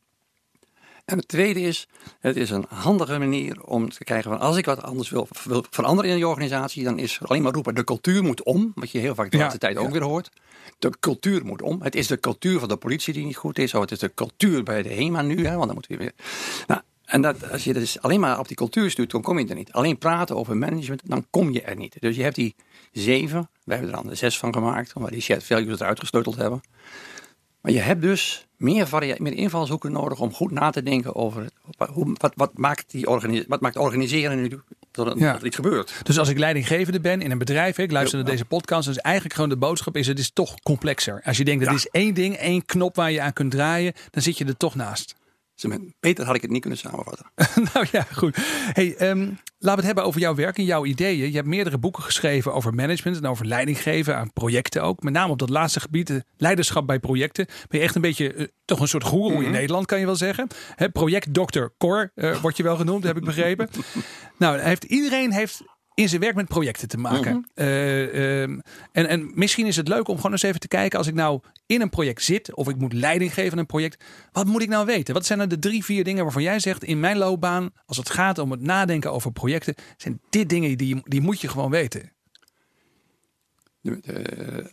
En 1.05 1.17
het 1.17 1.27
tweede 1.27 1.61
is, 1.61 1.87
het 2.19 2.35
is 2.35 2.49
een 2.49 2.65
handige 2.69 3.17
manier 3.17 3.63
om 3.63 3.89
te 3.89 4.03
krijgen 4.03 4.31
van 4.31 4.39
als 4.39 4.57
ik 4.57 4.65
wat 4.65 4.81
anders 4.81 5.09
wil, 5.09 5.27
wil 5.43 5.65
veranderen 5.69 6.11
in 6.11 6.17
je 6.17 6.27
organisatie, 6.27 6.83
dan 6.83 6.99
is 6.99 7.19
alleen 7.21 7.41
maar 7.41 7.51
roepen 7.51 7.75
de 7.75 7.83
cultuur 7.83 8.23
moet 8.23 8.43
om, 8.43 8.71
wat 8.75 8.91
je 8.91 8.99
heel 8.99 9.15
vaak 9.15 9.31
de 9.31 9.37
laatste 9.37 9.57
ja, 9.61 9.67
tijd 9.67 9.77
ook 9.77 9.93
ja. 9.93 9.99
weer 9.99 10.09
hoort. 10.09 10.29
De 10.79 10.93
cultuur 10.99 11.45
moet 11.45 11.61
om. 11.61 11.81
Het 11.81 11.95
is 11.95 12.07
de 12.07 12.19
cultuur 12.19 12.59
van 12.59 12.69
de 12.69 12.77
politie 12.77 13.13
die 13.13 13.25
niet 13.25 13.35
goed 13.35 13.59
is, 13.59 13.73
of 13.73 13.81
het 13.81 13.91
is 13.91 13.99
de 13.99 14.13
cultuur 14.13 14.63
bij 14.63 14.81
de 14.81 14.93
HEMA 14.93 15.21
nu, 15.21 15.45
hè, 15.45 15.53
want 15.55 15.65
dan 15.65 15.73
moeten 15.73 15.91
we 15.91 15.97
weer. 15.97 16.13
Nou, 16.67 16.81
en 17.11 17.21
dat, 17.21 17.51
als 17.51 17.63
je 17.63 17.73
dus 17.73 18.01
alleen 18.01 18.19
maar 18.19 18.39
op 18.39 18.47
die 18.47 18.57
cultuur 18.57 18.91
stuurt, 18.91 19.11
dan 19.11 19.21
kom 19.21 19.39
je 19.39 19.47
er 19.47 19.55
niet. 19.55 19.71
Alleen 19.71 19.97
praten 19.97 20.35
over 20.35 20.57
management, 20.57 21.01
dan 21.05 21.25
kom 21.29 21.51
je 21.51 21.61
er 21.61 21.75
niet. 21.75 21.95
Dus 21.99 22.15
je 22.15 22.23
hebt 22.23 22.35
die 22.35 22.55
zeven, 22.91 23.49
wij 23.63 23.77
hebben 23.77 23.95
er 23.95 24.01
dan 24.01 24.11
de 24.11 24.15
zes 24.15 24.37
van 24.37 24.53
gemaakt, 24.53 24.93
omdat 24.93 25.11
die 25.11 25.21
shared 25.21 25.43
values 25.43 25.79
eruit 25.79 25.99
gesleuteld 25.99 26.35
hebben. 26.35 26.61
Maar 27.61 27.71
je 27.71 27.79
hebt 27.79 28.01
dus 28.01 28.47
meer, 28.57 28.87
meer 29.17 29.33
invalshoeken 29.33 29.91
nodig 29.91 30.19
om 30.19 30.33
goed 30.33 30.51
na 30.51 30.69
te 30.69 30.83
denken 30.83 31.15
over 31.15 31.49
hoe, 31.89 32.15
wat, 32.17 32.33
wat, 32.35 32.57
maakt 32.57 32.91
die 32.91 33.05
wat 33.47 33.61
maakt 33.61 33.77
organiseren 33.77 34.41
nu 34.41 34.59
tot, 34.91 35.07
er, 35.07 35.17
ja. 35.17 35.31
tot 35.31 35.41
er 35.41 35.47
iets 35.47 35.55
gebeurt. 35.55 35.93
Dus 36.03 36.19
als 36.19 36.29
ik 36.29 36.37
leidinggevende 36.37 36.99
ben 36.99 37.21
in 37.21 37.31
een 37.31 37.37
bedrijf, 37.37 37.77
ik 37.77 37.91
luister 37.91 38.19
naar 38.19 38.31
deze 38.31 38.45
podcast, 38.45 38.87
dus 38.87 38.97
eigenlijk 38.97 39.35
gewoon 39.35 39.49
de 39.49 39.57
boodschap 39.57 39.97
is: 39.97 40.07
het 40.07 40.19
is 40.19 40.31
toch 40.31 40.59
complexer. 40.59 41.21
Als 41.23 41.37
je 41.37 41.43
denkt 41.43 41.65
dat 41.65 41.69
ja. 41.69 41.75
is 41.75 41.87
één 41.87 42.13
ding, 42.13 42.35
één 42.35 42.65
knop 42.65 42.95
waar 42.95 43.11
je 43.11 43.21
aan 43.21 43.33
kunt 43.33 43.51
draaien, 43.51 43.93
dan 44.11 44.21
zit 44.21 44.37
je 44.37 44.45
er 44.45 44.57
toch 44.57 44.75
naast. 44.75 45.15
Beter 45.99 46.25
had 46.25 46.35
ik 46.35 46.41
het 46.41 46.51
niet 46.51 46.61
kunnen 46.61 46.79
samenvatten. 46.79 47.31
nou 47.73 47.85
ja, 47.91 48.03
goed. 48.13 48.37
Hey, 48.73 49.09
um, 49.09 49.19
laten 49.27 49.39
we 49.59 49.69
het 49.69 49.85
hebben 49.85 50.03
over 50.03 50.19
jouw 50.19 50.35
werk 50.35 50.57
en 50.57 50.63
jouw 50.63 50.85
ideeën. 50.85 51.29
Je 51.29 51.35
hebt 51.35 51.47
meerdere 51.47 51.77
boeken 51.77 52.03
geschreven 52.03 52.53
over 52.53 52.73
management 52.73 53.17
en 53.17 53.27
over 53.27 53.45
leidinggeven 53.45 54.17
aan 54.17 54.33
projecten 54.33 54.83
ook. 54.83 55.03
Met 55.03 55.13
name 55.13 55.31
op 55.31 55.39
dat 55.39 55.49
laatste 55.49 55.79
gebied, 55.79 56.23
leiderschap 56.37 56.87
bij 56.87 56.99
projecten. 56.99 57.45
Ben 57.45 57.79
je 57.79 57.85
echt 57.85 57.95
een 57.95 58.01
beetje 58.01 58.33
uh, 58.33 58.47
toch 58.65 58.79
een 58.79 58.87
soort 58.87 59.03
goeroe 59.03 59.29
mm 59.29 59.35
-hmm. 59.35 59.45
in 59.45 59.51
Nederland, 59.51 59.85
kan 59.85 59.99
je 59.99 60.05
wel 60.05 60.15
zeggen. 60.15 60.47
He, 60.75 60.89
project 60.89 61.33
Dr. 61.33 61.65
Cor 61.77 62.11
uh, 62.15 62.37
wordt 62.37 62.57
je 62.57 62.63
wel 62.63 62.75
genoemd, 62.75 63.03
heb 63.03 63.17
ik 63.17 63.25
begrepen. 63.25 63.69
nou, 64.37 64.59
heeft, 64.59 64.83
iedereen 64.83 65.31
heeft 65.31 65.63
in 65.93 66.09
zijn 66.09 66.21
werk 66.21 66.35
met 66.35 66.47
projecten 66.47 66.87
te 66.87 66.97
maken. 66.97 67.33
Mm 67.33 67.45
-hmm. 67.53 67.65
uh, 67.65 68.41
um, 68.41 68.61
en, 68.91 69.07
en 69.07 69.31
misschien 69.35 69.65
is 69.65 69.75
het 69.75 69.87
leuk 69.87 70.07
om 70.07 70.15
gewoon 70.15 70.31
eens 70.31 70.41
even 70.41 70.59
te 70.59 70.67
kijken, 70.67 70.97
als 70.97 71.07
ik 71.07 71.13
nou 71.13 71.39
in 71.65 71.81
een 71.81 71.89
project 71.89 72.23
zit, 72.23 72.55
of 72.55 72.69
ik 72.69 72.77
moet 72.77 72.93
leiding 72.93 73.33
geven 73.33 73.51
aan 73.51 73.57
een 73.57 73.65
project, 73.65 74.03
wat 74.31 74.45
moet 74.45 74.61
ik 74.61 74.69
nou 74.69 74.85
weten? 74.85 75.13
Wat 75.13 75.25
zijn 75.25 75.39
er 75.39 75.47
de 75.47 75.59
drie, 75.59 75.83
vier 75.83 76.03
dingen 76.03 76.23
waarvan 76.23 76.43
jij 76.43 76.59
zegt 76.59 76.83
in 76.83 76.99
mijn 76.99 77.17
loopbaan, 77.17 77.69
als 77.85 77.97
het 77.97 78.09
gaat 78.09 78.37
om 78.37 78.51
het 78.51 78.61
nadenken 78.61 79.11
over 79.11 79.31
projecten, 79.31 79.75
zijn 79.97 80.21
dit 80.29 80.49
dingen 80.49 80.77
die, 80.77 81.01
die 81.03 81.21
moet 81.21 81.41
je 81.41 81.47
gewoon 81.47 81.71
weten? 81.71 82.11
De, 83.81 83.99
de 84.01 84.71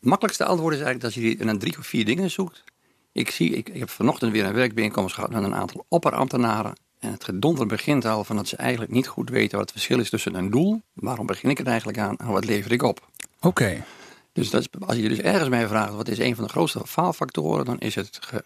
makkelijkste 0.00 0.44
antwoord 0.44 0.74
is 0.74 0.80
eigenlijk 0.80 1.14
dat 1.14 1.24
je 1.24 1.36
in 1.36 1.48
een 1.48 1.58
drie 1.58 1.78
of 1.78 1.86
vier 1.86 2.04
dingen 2.04 2.30
zoekt. 2.30 2.64
Ik, 3.12 3.30
zie, 3.30 3.50
ik, 3.50 3.68
ik 3.68 3.78
heb 3.78 3.90
vanochtend 3.90 4.32
weer 4.32 4.44
een 4.44 4.52
werkbijeenkomst 4.52 5.14
gehad 5.14 5.30
met 5.30 5.42
een 5.42 5.54
aantal 5.54 5.86
opperambtenaren. 5.88 6.74
En 7.04 7.12
het 7.12 7.24
gedonder 7.24 7.66
begint 7.66 8.04
al 8.04 8.24
van 8.24 8.36
dat 8.36 8.48
ze 8.48 8.56
eigenlijk 8.56 8.92
niet 8.92 9.06
goed 9.06 9.30
weten 9.30 9.58
wat 9.58 9.60
het 9.60 9.70
verschil 9.70 9.98
is 9.98 10.10
tussen 10.10 10.34
een 10.34 10.50
doel, 10.50 10.82
waarom 10.92 11.26
begin 11.26 11.50
ik 11.50 11.58
er 11.58 11.66
eigenlijk 11.66 11.98
aan 11.98 12.16
en 12.16 12.26
wat 12.26 12.44
lever 12.44 12.72
ik 12.72 12.82
op. 12.82 13.08
Oké. 13.36 13.46
Okay. 13.46 13.84
Dus 14.32 14.50
dat 14.50 14.60
is, 14.60 14.68
als 14.86 14.96
je 14.96 15.08
dus 15.08 15.18
ergens 15.18 15.48
mij 15.48 15.66
vraagt 15.68 15.92
wat 15.92 16.08
is 16.08 16.18
een 16.18 16.34
van 16.34 16.44
de 16.44 16.50
grootste 16.50 16.86
faalfactoren, 16.86 17.64
dan 17.64 17.78
is 17.78 17.94
het 17.94 18.18
ge, 18.20 18.44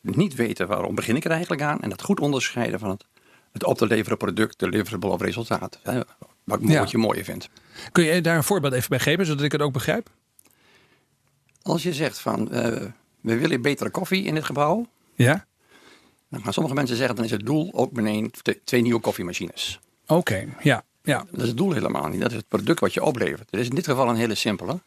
niet 0.00 0.34
weten 0.34 0.66
waarom 0.66 0.94
begin 0.94 1.16
ik 1.16 1.24
er 1.24 1.30
eigenlijk 1.30 1.62
aan 1.62 1.80
en 1.80 1.90
dat 1.90 2.02
goed 2.02 2.20
onderscheiden 2.20 2.78
van 2.78 2.90
het, 2.90 3.04
het 3.52 3.64
op 3.64 3.78
te 3.78 3.86
leveren 3.86 4.18
product, 4.18 4.58
deliverable 4.58 5.10
of 5.10 5.20
resultaat. 5.20 5.78
Hè, 5.82 6.00
wat, 6.44 6.60
ja. 6.62 6.78
wat 6.78 6.90
je 6.90 6.98
mooier 6.98 7.24
vindt. 7.24 7.48
Kun 7.92 8.04
je 8.04 8.20
daar 8.20 8.36
een 8.36 8.44
voorbeeld 8.44 8.72
even 8.72 8.88
bij 8.88 8.98
geven, 8.98 9.26
zodat 9.26 9.44
ik 9.44 9.52
het 9.52 9.60
ook 9.60 9.72
begrijp? 9.72 10.10
Als 11.62 11.82
je 11.82 11.92
zegt 11.92 12.18
van 12.18 12.48
uh, 12.52 12.60
we 13.20 13.38
willen 13.38 13.62
betere 13.62 13.90
koffie 13.90 14.24
in 14.24 14.34
dit 14.34 14.44
gebouw. 14.44 14.86
Ja. 15.14 15.46
Dan 16.30 16.42
gaan 16.42 16.52
sommige 16.52 16.74
mensen 16.74 16.96
zeggen, 16.96 17.16
dan 17.16 17.24
is 17.24 17.30
het 17.30 17.46
doel 17.46 17.70
ook 17.72 17.92
meteen 17.92 18.30
twee 18.64 18.82
nieuwe 18.82 19.00
koffiemachines. 19.00 19.80
Oké, 20.02 20.14
okay, 20.14 20.48
ja, 20.60 20.84
ja. 21.02 21.26
Dat 21.30 21.40
is 21.40 21.48
het 21.48 21.56
doel 21.56 21.72
helemaal 21.72 22.08
niet. 22.08 22.20
Dat 22.20 22.30
is 22.30 22.36
het 22.36 22.48
product 22.48 22.80
wat 22.80 22.94
je 22.94 23.02
oplevert. 23.02 23.50
Het 23.50 23.60
is 23.60 23.68
in 23.68 23.74
dit 23.74 23.84
geval 23.84 24.08
een 24.08 24.16
hele 24.16 24.34
simpele. 24.34 24.80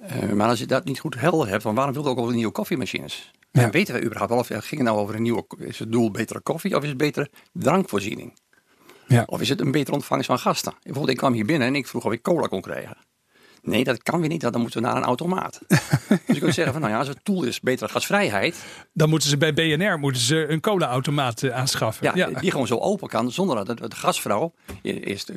Uh, 0.00 0.32
maar 0.32 0.48
als 0.48 0.58
je 0.58 0.66
dat 0.66 0.84
niet 0.84 1.00
goed 1.00 1.20
helder 1.20 1.48
hebt, 1.48 1.62
van 1.62 1.74
waarom 1.74 1.94
wil 1.94 2.02
je 2.02 2.08
ook 2.08 2.18
al 2.18 2.28
nieuwe 2.28 2.52
koffiemachines? 2.52 3.30
Ja. 3.50 3.60
Dan 3.60 3.70
weten 3.70 3.94
we 3.94 4.02
überhaupt 4.02 4.30
wel 4.30 4.40
of 4.40 4.48
het 4.48 4.64
ging 4.64 4.82
nou 4.82 4.98
over 4.98 5.14
een 5.14 5.22
nieuwe, 5.22 5.46
is 5.58 5.78
het 5.78 5.92
doel 5.92 6.10
betere 6.10 6.40
koffie 6.40 6.76
of 6.76 6.82
is 6.82 6.88
het 6.88 6.98
betere 6.98 7.30
drankvoorziening? 7.52 8.32
Ja. 9.06 9.22
Of 9.26 9.40
is 9.40 9.48
het 9.48 9.60
een 9.60 9.70
betere 9.70 9.96
ontvangst 9.96 10.26
van 10.26 10.38
gasten? 10.38 10.72
Bijvoorbeeld, 10.82 11.12
ik 11.12 11.16
kwam 11.16 11.32
hier 11.32 11.44
binnen 11.44 11.68
en 11.68 11.74
ik 11.74 11.86
vroeg 11.86 12.04
of 12.04 12.12
ik 12.12 12.22
cola 12.22 12.46
kon 12.46 12.60
krijgen. 12.60 12.96
Nee, 13.66 13.84
dat 13.84 14.02
kan 14.02 14.20
weer 14.20 14.28
niet, 14.28 14.40
dan 14.40 14.60
moeten 14.60 14.80
we 14.80 14.86
naar 14.86 14.96
een 14.96 15.02
automaat. 15.02 15.60
dus 15.68 15.78
je 16.26 16.38
kunt 16.38 16.54
zeggen 16.54 16.72
van, 16.72 16.80
nou 16.80 16.92
ja, 16.92 16.98
als 16.98 17.08
het 17.08 17.20
doel 17.22 17.42
is 17.42 17.60
betere 17.60 17.88
gasvrijheid. 17.88 18.64
Dan 18.92 19.08
moeten 19.08 19.28
ze 19.28 19.36
bij 19.36 19.54
BNR 19.54 19.98
moeten 19.98 20.22
ze 20.22 20.46
een 20.48 20.60
cola-automaat 20.60 21.50
aanschaffen. 21.50 22.04
Ja, 22.04 22.12
ja, 22.14 22.40
die 22.40 22.50
gewoon 22.50 22.66
zo 22.66 22.78
open 22.78 23.08
kan, 23.08 23.32
zonder 23.32 23.64
dat 23.64 23.78
de 23.78 23.96
gasvrouw 23.96 24.54
eerst 24.82 25.32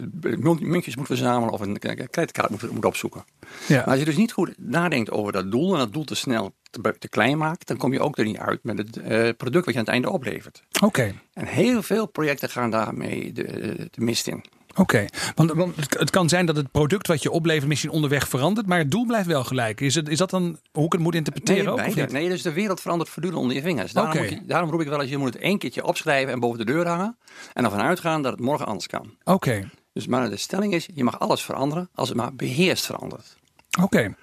muntjes 0.59 0.95
moet 0.95 1.05
verzamelen 1.05 1.53
of 1.53 1.59
een 1.59 1.79
creditcard 1.79 2.49
moet, 2.49 2.71
moet 2.71 2.85
opzoeken. 2.85 3.25
Ja. 3.67 3.75
Maar 3.75 3.85
als 3.85 3.99
je 3.99 4.05
dus 4.05 4.17
niet 4.17 4.31
goed 4.31 4.53
nadenkt 4.57 5.11
over 5.11 5.31
dat 5.31 5.51
doel 5.51 5.73
en 5.73 5.79
dat 5.79 5.93
doel 5.93 6.03
te 6.03 6.15
snel 6.15 6.53
te, 6.69 6.95
te 6.99 7.09
klein 7.09 7.37
maakt, 7.37 7.67
dan 7.67 7.77
kom 7.77 7.93
je 7.93 7.99
ook 7.99 8.17
er 8.17 8.25
niet 8.25 8.37
uit 8.37 8.63
met 8.63 8.77
het 8.77 8.97
uh, 8.97 9.29
product 9.37 9.65
wat 9.65 9.73
je 9.73 9.79
aan 9.79 9.85
het 9.85 9.93
einde 9.93 10.09
oplevert. 10.09 10.63
Oké. 10.71 10.85
Okay. 10.85 11.15
En 11.33 11.45
heel 11.45 11.81
veel 11.81 12.05
projecten 12.05 12.49
gaan 12.49 12.71
daarmee 12.71 13.31
de, 13.31 13.43
de 13.91 14.01
mist 14.01 14.27
in. 14.27 14.43
Oké, 14.69 14.81
okay. 14.81 15.09
want, 15.35 15.51
want, 15.51 15.75
het 15.99 16.09
kan 16.09 16.29
zijn 16.29 16.45
dat 16.45 16.55
het 16.55 16.71
product 16.71 17.07
wat 17.07 17.23
je 17.23 17.31
oplevert 17.31 17.67
misschien 17.67 17.89
onderweg 17.89 18.27
verandert, 18.27 18.67
maar 18.67 18.77
het 18.77 18.91
doel 18.91 19.05
blijft 19.05 19.27
wel 19.27 19.43
gelijk. 19.43 19.81
Is, 19.81 19.95
het, 19.95 20.09
is 20.09 20.17
dat 20.17 20.29
dan 20.29 20.59
hoe 20.71 20.85
ik 20.85 20.91
het 20.91 21.01
moet 21.01 21.15
interpreteren? 21.15 21.75
Nee, 21.75 21.87
ook, 21.87 21.95
nee, 21.95 22.05
nee 22.05 22.29
dus 22.29 22.41
de 22.41 22.53
wereld 22.53 22.81
verandert 22.81 23.09
voortdurend 23.09 23.41
onder 23.41 23.55
je 23.55 23.61
vingers. 23.61 23.91
Daarom, 23.91 24.13
okay. 24.13 24.29
je, 24.29 24.45
daarom 24.45 24.69
roep 24.69 24.81
ik 24.81 24.87
wel 24.87 25.01
eens, 25.01 25.09
je 25.09 25.17
moet 25.17 25.33
het 25.33 25.43
één 25.43 25.57
keertje 25.57 25.83
opschrijven 25.83 26.33
en 26.33 26.39
boven 26.39 26.57
de 26.57 26.65
deur 26.65 26.87
hangen. 26.87 27.17
En 27.53 27.63
ervan 27.63 27.81
uitgaan 27.81 28.21
dat 28.21 28.31
het 28.31 28.41
morgen 28.41 28.65
anders 28.65 28.87
kan. 28.87 29.15
Oké. 29.23 29.31
Okay. 29.31 29.69
Dus 29.93 30.07
maar 30.07 30.29
de 30.29 30.37
stelling 30.37 30.73
is, 30.73 30.89
je 30.93 31.03
mag 31.03 31.19
alles 31.19 31.41
veranderen 31.41 31.89
als 31.93 32.09
het 32.09 32.17
maar 32.17 32.35
beheerst 32.35 32.85
verandert. 32.85 33.37
Oké. 33.81 34.15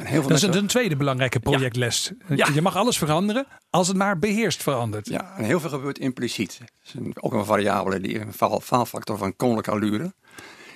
Okay. 0.00 0.12
En 0.12 0.12
heel 0.12 0.20
veel 0.20 0.30
dat 0.30 0.30
mensen... 0.30 0.48
is 0.50 0.56
een 0.56 0.66
tweede 0.66 0.96
belangrijke 0.96 1.40
projectles. 1.40 2.12
Ja. 2.28 2.48
Je 2.54 2.62
mag 2.62 2.76
alles 2.76 2.98
veranderen 2.98 3.46
als 3.70 3.88
het 3.88 3.96
maar 3.96 4.18
beheerst 4.18 4.62
verandert. 4.62 5.08
Ja, 5.08 5.36
en 5.36 5.44
heel 5.44 5.60
veel 5.60 5.70
gebeurt 5.70 5.98
impliciet. 5.98 6.58
Dat 6.58 6.68
is 6.82 7.00
ook 7.14 7.32
een 7.32 7.44
variabele, 7.44 8.00
die, 8.00 8.20
een 8.20 8.32
faalfactor 8.62 9.18
van 9.18 9.36
koninklijke 9.36 9.70
allure. 9.70 10.12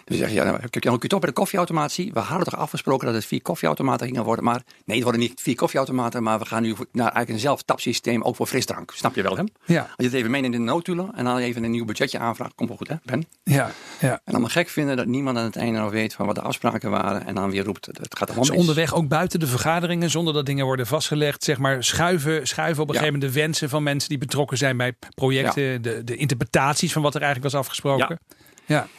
Dus 0.04 0.18
zeg 0.18 0.28
je, 0.28 0.34
ja, 0.34 0.44
nou, 0.44 0.60
je 0.70 1.08
toch 1.08 1.18
bij 1.20 1.28
de 1.28 1.34
koffieautomaat 1.34 1.92
zien? 1.92 2.12
We 2.12 2.20
hadden 2.20 2.48
toch 2.50 2.60
afgesproken 2.60 3.06
dat 3.06 3.14
het 3.14 3.24
vier 3.24 3.42
koffieautomaten 3.42 4.06
gingen 4.06 4.24
worden. 4.24 4.44
Maar 4.44 4.62
nee, 4.84 4.96
het 4.96 5.04
worden 5.04 5.20
niet 5.22 5.40
vier 5.40 5.54
koffieautomaten. 5.54 6.22
Maar 6.22 6.38
we 6.38 6.44
gaan 6.44 6.62
nu 6.62 6.74
naar 6.92 7.02
eigenlijk 7.12 7.28
een 7.28 7.38
zelftapsysteem 7.38 8.22
ook 8.22 8.36
voor 8.36 8.46
frisdrank. 8.46 8.92
Snap 8.94 9.14
je 9.14 9.22
wel, 9.22 9.36
hè? 9.36 9.42
Ja. 9.64 9.80
Als 9.80 9.90
je 9.96 10.04
het 10.04 10.12
even 10.12 10.30
meeneemt 10.30 10.54
in 10.54 10.60
de 10.64 10.66
noodtulen 10.72 11.10
en 11.14 11.24
dan 11.24 11.36
even 11.36 11.64
een 11.64 11.70
nieuw 11.70 11.84
budgetje 11.84 12.18
aanvraagt. 12.18 12.54
Komt 12.54 12.68
wel 12.68 12.78
goed, 12.78 12.88
hè, 12.88 12.94
Ben? 13.04 13.24
Ja, 13.42 13.70
ja. 14.00 14.20
En 14.24 14.32
dan 14.32 14.40
maar 14.40 14.50
gek 14.50 14.68
vinden 14.68 14.96
dat 14.96 15.06
niemand 15.06 15.38
aan 15.38 15.44
het 15.44 15.56
einde 15.56 15.78
nog 15.78 15.90
weet 15.90 16.14
van 16.14 16.26
wat 16.26 16.34
de 16.34 16.40
afspraken 16.40 16.90
waren. 16.90 17.26
En 17.26 17.34
dan 17.34 17.50
weer 17.50 17.64
roept, 17.64 17.86
het 17.86 18.18
gaat 18.18 18.28
allemaal 18.28 18.46
Dus 18.48 18.56
onderweg 18.56 18.94
ook 18.94 19.08
buiten 19.08 19.40
de 19.40 19.46
vergaderingen, 19.46 20.10
zonder 20.10 20.34
dat 20.34 20.46
dingen 20.46 20.64
worden 20.64 20.86
vastgelegd, 20.86 21.44
zeg 21.44 21.58
maar 21.58 21.84
schuiven, 21.84 22.46
schuiven 22.46 22.82
op 22.82 22.88
een 22.88 22.94
Ja. 22.94 23.00
gegeven 23.00 23.20
moment 23.20 23.34
de 23.36 23.40
wensen 23.40 23.68
van 23.68 23.82
mensen 23.82 24.08
die 24.08 24.18
betrokken 24.18 24.58
zijn 24.58 24.76
bij 24.76 24.92
projecten, 25.14 25.82
de, 25.82 26.04
de 26.04 26.16
interpretaties 26.16 26.92
van 26.92 27.02
wat 27.02 27.14
er 27.14 27.22
eigenlijk 27.22 27.52
was 27.52 27.60
afgesproken. 27.60 28.18
Ja. 28.28 28.36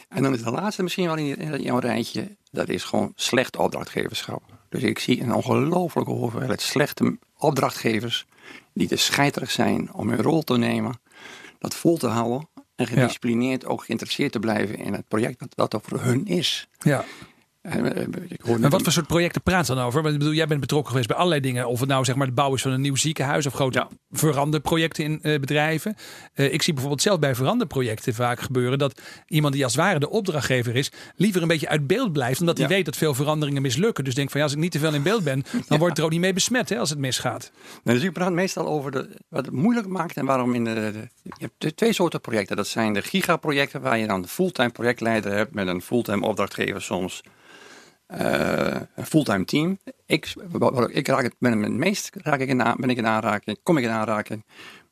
En 0.09 0.23
dan 0.23 0.33
is 0.33 0.43
de 0.43 0.51
laatste 0.51 0.83
misschien 0.83 1.05
wel 1.05 1.15
in, 1.15 1.37
in 1.37 1.53
in 1.53 1.61
jouw 1.61 1.79
rijtje. 1.79 2.35
Dat 2.51 2.69
is 2.69 2.83
gewoon 2.83 3.13
slecht 3.15 3.57
opdrachtgeverschap. 3.57 4.43
Dus 4.69 4.81
ik 4.83 4.99
zie 4.99 5.21
een 5.21 5.33
ongelofelijke 5.33 6.11
hoeveelheid 6.11 6.61
slechte 6.61 7.17
opdrachtgevers. 7.37 8.25
Die 8.73 8.87
te 8.87 8.95
scheiterig 8.95 9.51
zijn 9.51 9.93
om 9.93 10.09
hun 10.09 10.21
rol 10.21 10.41
te 10.41 10.57
nemen. 10.57 10.99
Dat 11.59 11.75
vol 11.75 11.97
te 11.97 12.07
houden. 12.07 12.47
En 12.75 12.87
gedisciplineerd 12.87 13.65
ook 13.65 13.83
geïnteresseerd 13.83 14.31
te 14.31 14.39
blijven 14.39 14.77
in 14.77 14.93
het 14.93 15.07
project 15.07 15.39
dat, 15.39 15.49
dat 15.55 15.73
er 15.73 15.79
voor 15.83 16.01
hun 16.01 16.25
is. 16.25 16.67
ja. 16.79 17.05
En, 17.65 17.95
eh, 17.95 18.01
ik 18.27 18.41
hoor 18.41 18.55
En 18.61 18.69
wat 18.69 18.81
voor 18.81 18.91
soort 18.91 19.07
projecten 19.07 19.41
praat 19.41 19.67
dan 19.67 19.79
over? 19.79 20.01
Want 20.01 20.13
ik 20.13 20.19
bedoel, 20.19 20.33
jij 20.33 20.47
bent 20.47 20.59
betrokken 20.59 20.89
geweest 20.89 21.07
bij 21.07 21.17
allerlei 21.17 21.41
dingen. 21.41 21.67
Of 21.67 21.79
het 21.79 21.89
nou 21.89 22.05
zeg 22.05 22.15
maar 22.15 22.27
de 22.27 22.33
bouw 22.33 22.53
is 22.53 22.61
van 22.61 22.71
een 22.71 22.81
nieuw 22.81 22.95
ziekenhuis 22.95 23.45
of 23.45 23.53
grote 23.53 23.77
Ja. 23.77 23.87
veranderprojecten 24.11 25.03
in 25.03 25.19
eh, 25.21 25.39
bedrijven. 25.39 25.95
Eh, 26.33 26.53
ik 26.53 26.61
zie 26.61 26.73
bijvoorbeeld 26.73 27.01
zelf 27.03 27.19
bij 27.19 27.35
veranderprojecten 27.35 28.13
vaak 28.13 28.39
gebeuren 28.39 28.77
dat 28.79 29.01
iemand 29.27 29.53
die 29.53 29.63
als 29.63 29.73
het 29.75 29.81
ware 29.81 29.99
de 29.99 30.09
opdrachtgever 30.09 30.75
is, 30.75 30.91
liever 31.15 31.41
een 31.41 31.47
beetje 31.47 31.67
uit 31.69 31.87
beeld 31.87 32.11
blijft. 32.13 32.39
Omdat 32.39 32.57
hij 32.57 32.67
weet 32.67 32.85
dat 32.85 32.97
veel 32.97 33.13
veranderingen 33.13 33.61
mislukken. 33.61 34.03
Dus 34.03 34.15
denkt 34.15 34.31
van 34.31 34.39
ja, 34.39 34.45
als 34.45 34.55
ik 34.55 34.61
niet 34.61 34.71
te 34.71 34.79
veel 34.79 34.93
in 34.93 35.03
beeld 35.03 35.23
ben, 35.23 35.43
dan 35.67 35.79
wordt 35.83 35.97
er 35.97 36.03
ook 36.03 36.11
niet 36.11 36.19
mee 36.19 36.33
besmet 36.33 36.69
hè, 36.69 36.77
als 36.79 36.89
het 36.89 36.99
misgaat. 36.99 37.51
Nou, 37.83 37.97
dus 37.97 38.07
ik 38.07 38.13
praat 38.13 38.31
meestal 38.31 38.67
over 38.67 38.91
de, 38.91 39.09
wat 39.29 39.45
het 39.45 39.53
moeilijk 39.55 39.87
maakt 39.87 40.17
en 40.17 40.25
waarom 40.25 40.53
in 40.55 40.63
de, 40.63 40.73
de- 40.73 41.09
je 41.23 41.31
hebt 41.37 41.53
de 41.57 41.73
twee 41.73 41.93
soorten 41.93 42.21
projecten. 42.21 42.55
Dat 42.55 42.67
zijn 42.67 42.93
de 42.93 43.01
gigaprojecten 43.01 43.81
waar 43.81 43.97
je 43.97 44.07
dan 44.07 44.21
een 44.21 44.27
fulltime 44.27 44.69
projectleider 44.69 45.31
hebt 45.33 45.53
met 45.53 45.67
een 45.67 45.81
fulltime 45.81 46.25
opdrachtgever 46.25 46.81
soms. 46.81 47.21
Eh, 48.07 48.81
een 48.95 49.05
fulltime 49.05 49.45
team. 49.45 49.79
Ik, 50.05 50.33
ik 50.87 51.07
raak 51.07 51.23
het, 51.23 51.35
ben 51.39 51.61
het 51.61 51.71
meest 51.71 52.09
raak 52.13 52.39
ik 52.39 52.49
in, 52.49 52.57
ben 52.57 52.89
ik 52.89 52.97
in 52.97 53.07
aanraking, 53.07 53.57
kom 53.63 53.77
ik 53.77 53.83
in 53.83 53.89
aanraking 53.89 54.43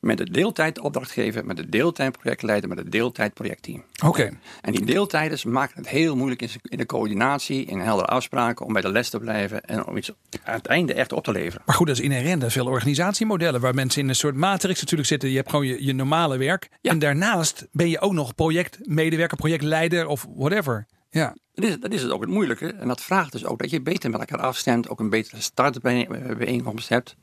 met 0.04 0.18
de 0.18 0.30
deeltijd 0.30 0.80
opdrachtgever, 0.80 1.46
met 1.46 1.56
de 1.56 1.68
deeltijd 1.68 2.18
projectleider, 2.18 2.68
met 2.68 2.78
het 2.78 2.92
deeltijd 2.92 3.34
projectteam. 3.34 3.84
Oké. 4.04 4.30
En 4.60 4.72
die 4.72 4.84
deeltijders 4.84 5.44
maken 5.44 5.76
het 5.76 5.88
heel 5.88 6.16
moeilijk 6.16 6.42
in, 6.42 6.78
de 6.78 6.86
coördinatie, 6.86 7.64
in 7.64 7.78
heldere 7.78 8.08
afspraken, 8.08 8.66
om 8.66 8.72
bij 8.72 8.82
de 8.82 8.92
les 8.92 9.10
te 9.10 9.18
blijven 9.18 9.64
en 9.64 9.86
om 9.86 9.96
iets 9.96 10.12
aan 10.44 10.54
het 10.54 10.66
einde 10.66 10.94
echt 10.94 11.12
op 11.12 11.24
te 11.24 11.32
leveren. 11.32 11.62
Maar 11.66 11.74
goed, 11.74 11.86
dat 11.86 11.96
is 11.96 12.02
inherent 12.02 12.42
aan 12.42 12.50
veel 12.50 12.66
organisatiemodellen 12.66 13.60
waar 13.60 13.74
mensen 13.74 14.02
in 14.02 14.08
een 14.08 14.14
soort 14.14 14.36
matrix 14.36 14.80
natuurlijk 14.80 15.08
zitten. 15.08 15.28
Je 15.28 15.36
hebt 15.36 15.50
gewoon 15.50 15.66
je, 15.66 15.84
je 15.84 15.92
normale 15.92 16.36
werk. 16.36 16.68
Ja. 16.80 16.90
En 16.90 16.98
daarnaast 16.98 17.66
ben 17.72 17.88
je 17.88 18.00
ook 18.00 18.12
nog 18.12 18.34
projectmedewerker, 18.34 19.36
projectleider 19.36 20.06
of 20.06 20.26
whatever. 20.36 20.86
Ja. 21.14 21.36
Dat 21.52 21.64
is, 21.64 21.80
dat 21.80 21.92
is 21.92 22.02
het 22.02 22.10
ook 22.10 22.20
het 22.20 22.30
moeilijke. 22.30 22.66
En 22.66 22.88
dat 22.88 23.00
vraagt 23.00 23.32
dus 23.32 23.44
ook 23.44 23.58
dat 23.58 23.70
je 23.70 23.80
beter 23.80 24.10
met 24.10 24.20
elkaar 24.20 24.40
afstemt, 24.40 24.88
ook 24.88 25.00
een 25.00 25.10
betere 25.10 25.40
startbijeenkomst 25.40 26.88
hebt. 26.88 27.16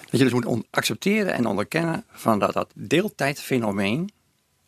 Dat 0.00 0.20
je 0.20 0.28
dus 0.28 0.32
moet 0.32 0.66
accepteren 0.70 1.32
en 1.32 1.46
onderkennen 1.46 2.04
van 2.10 2.38
dat 2.38 2.52
dat 2.52 2.72
deeltijdfenomeen 2.74 4.10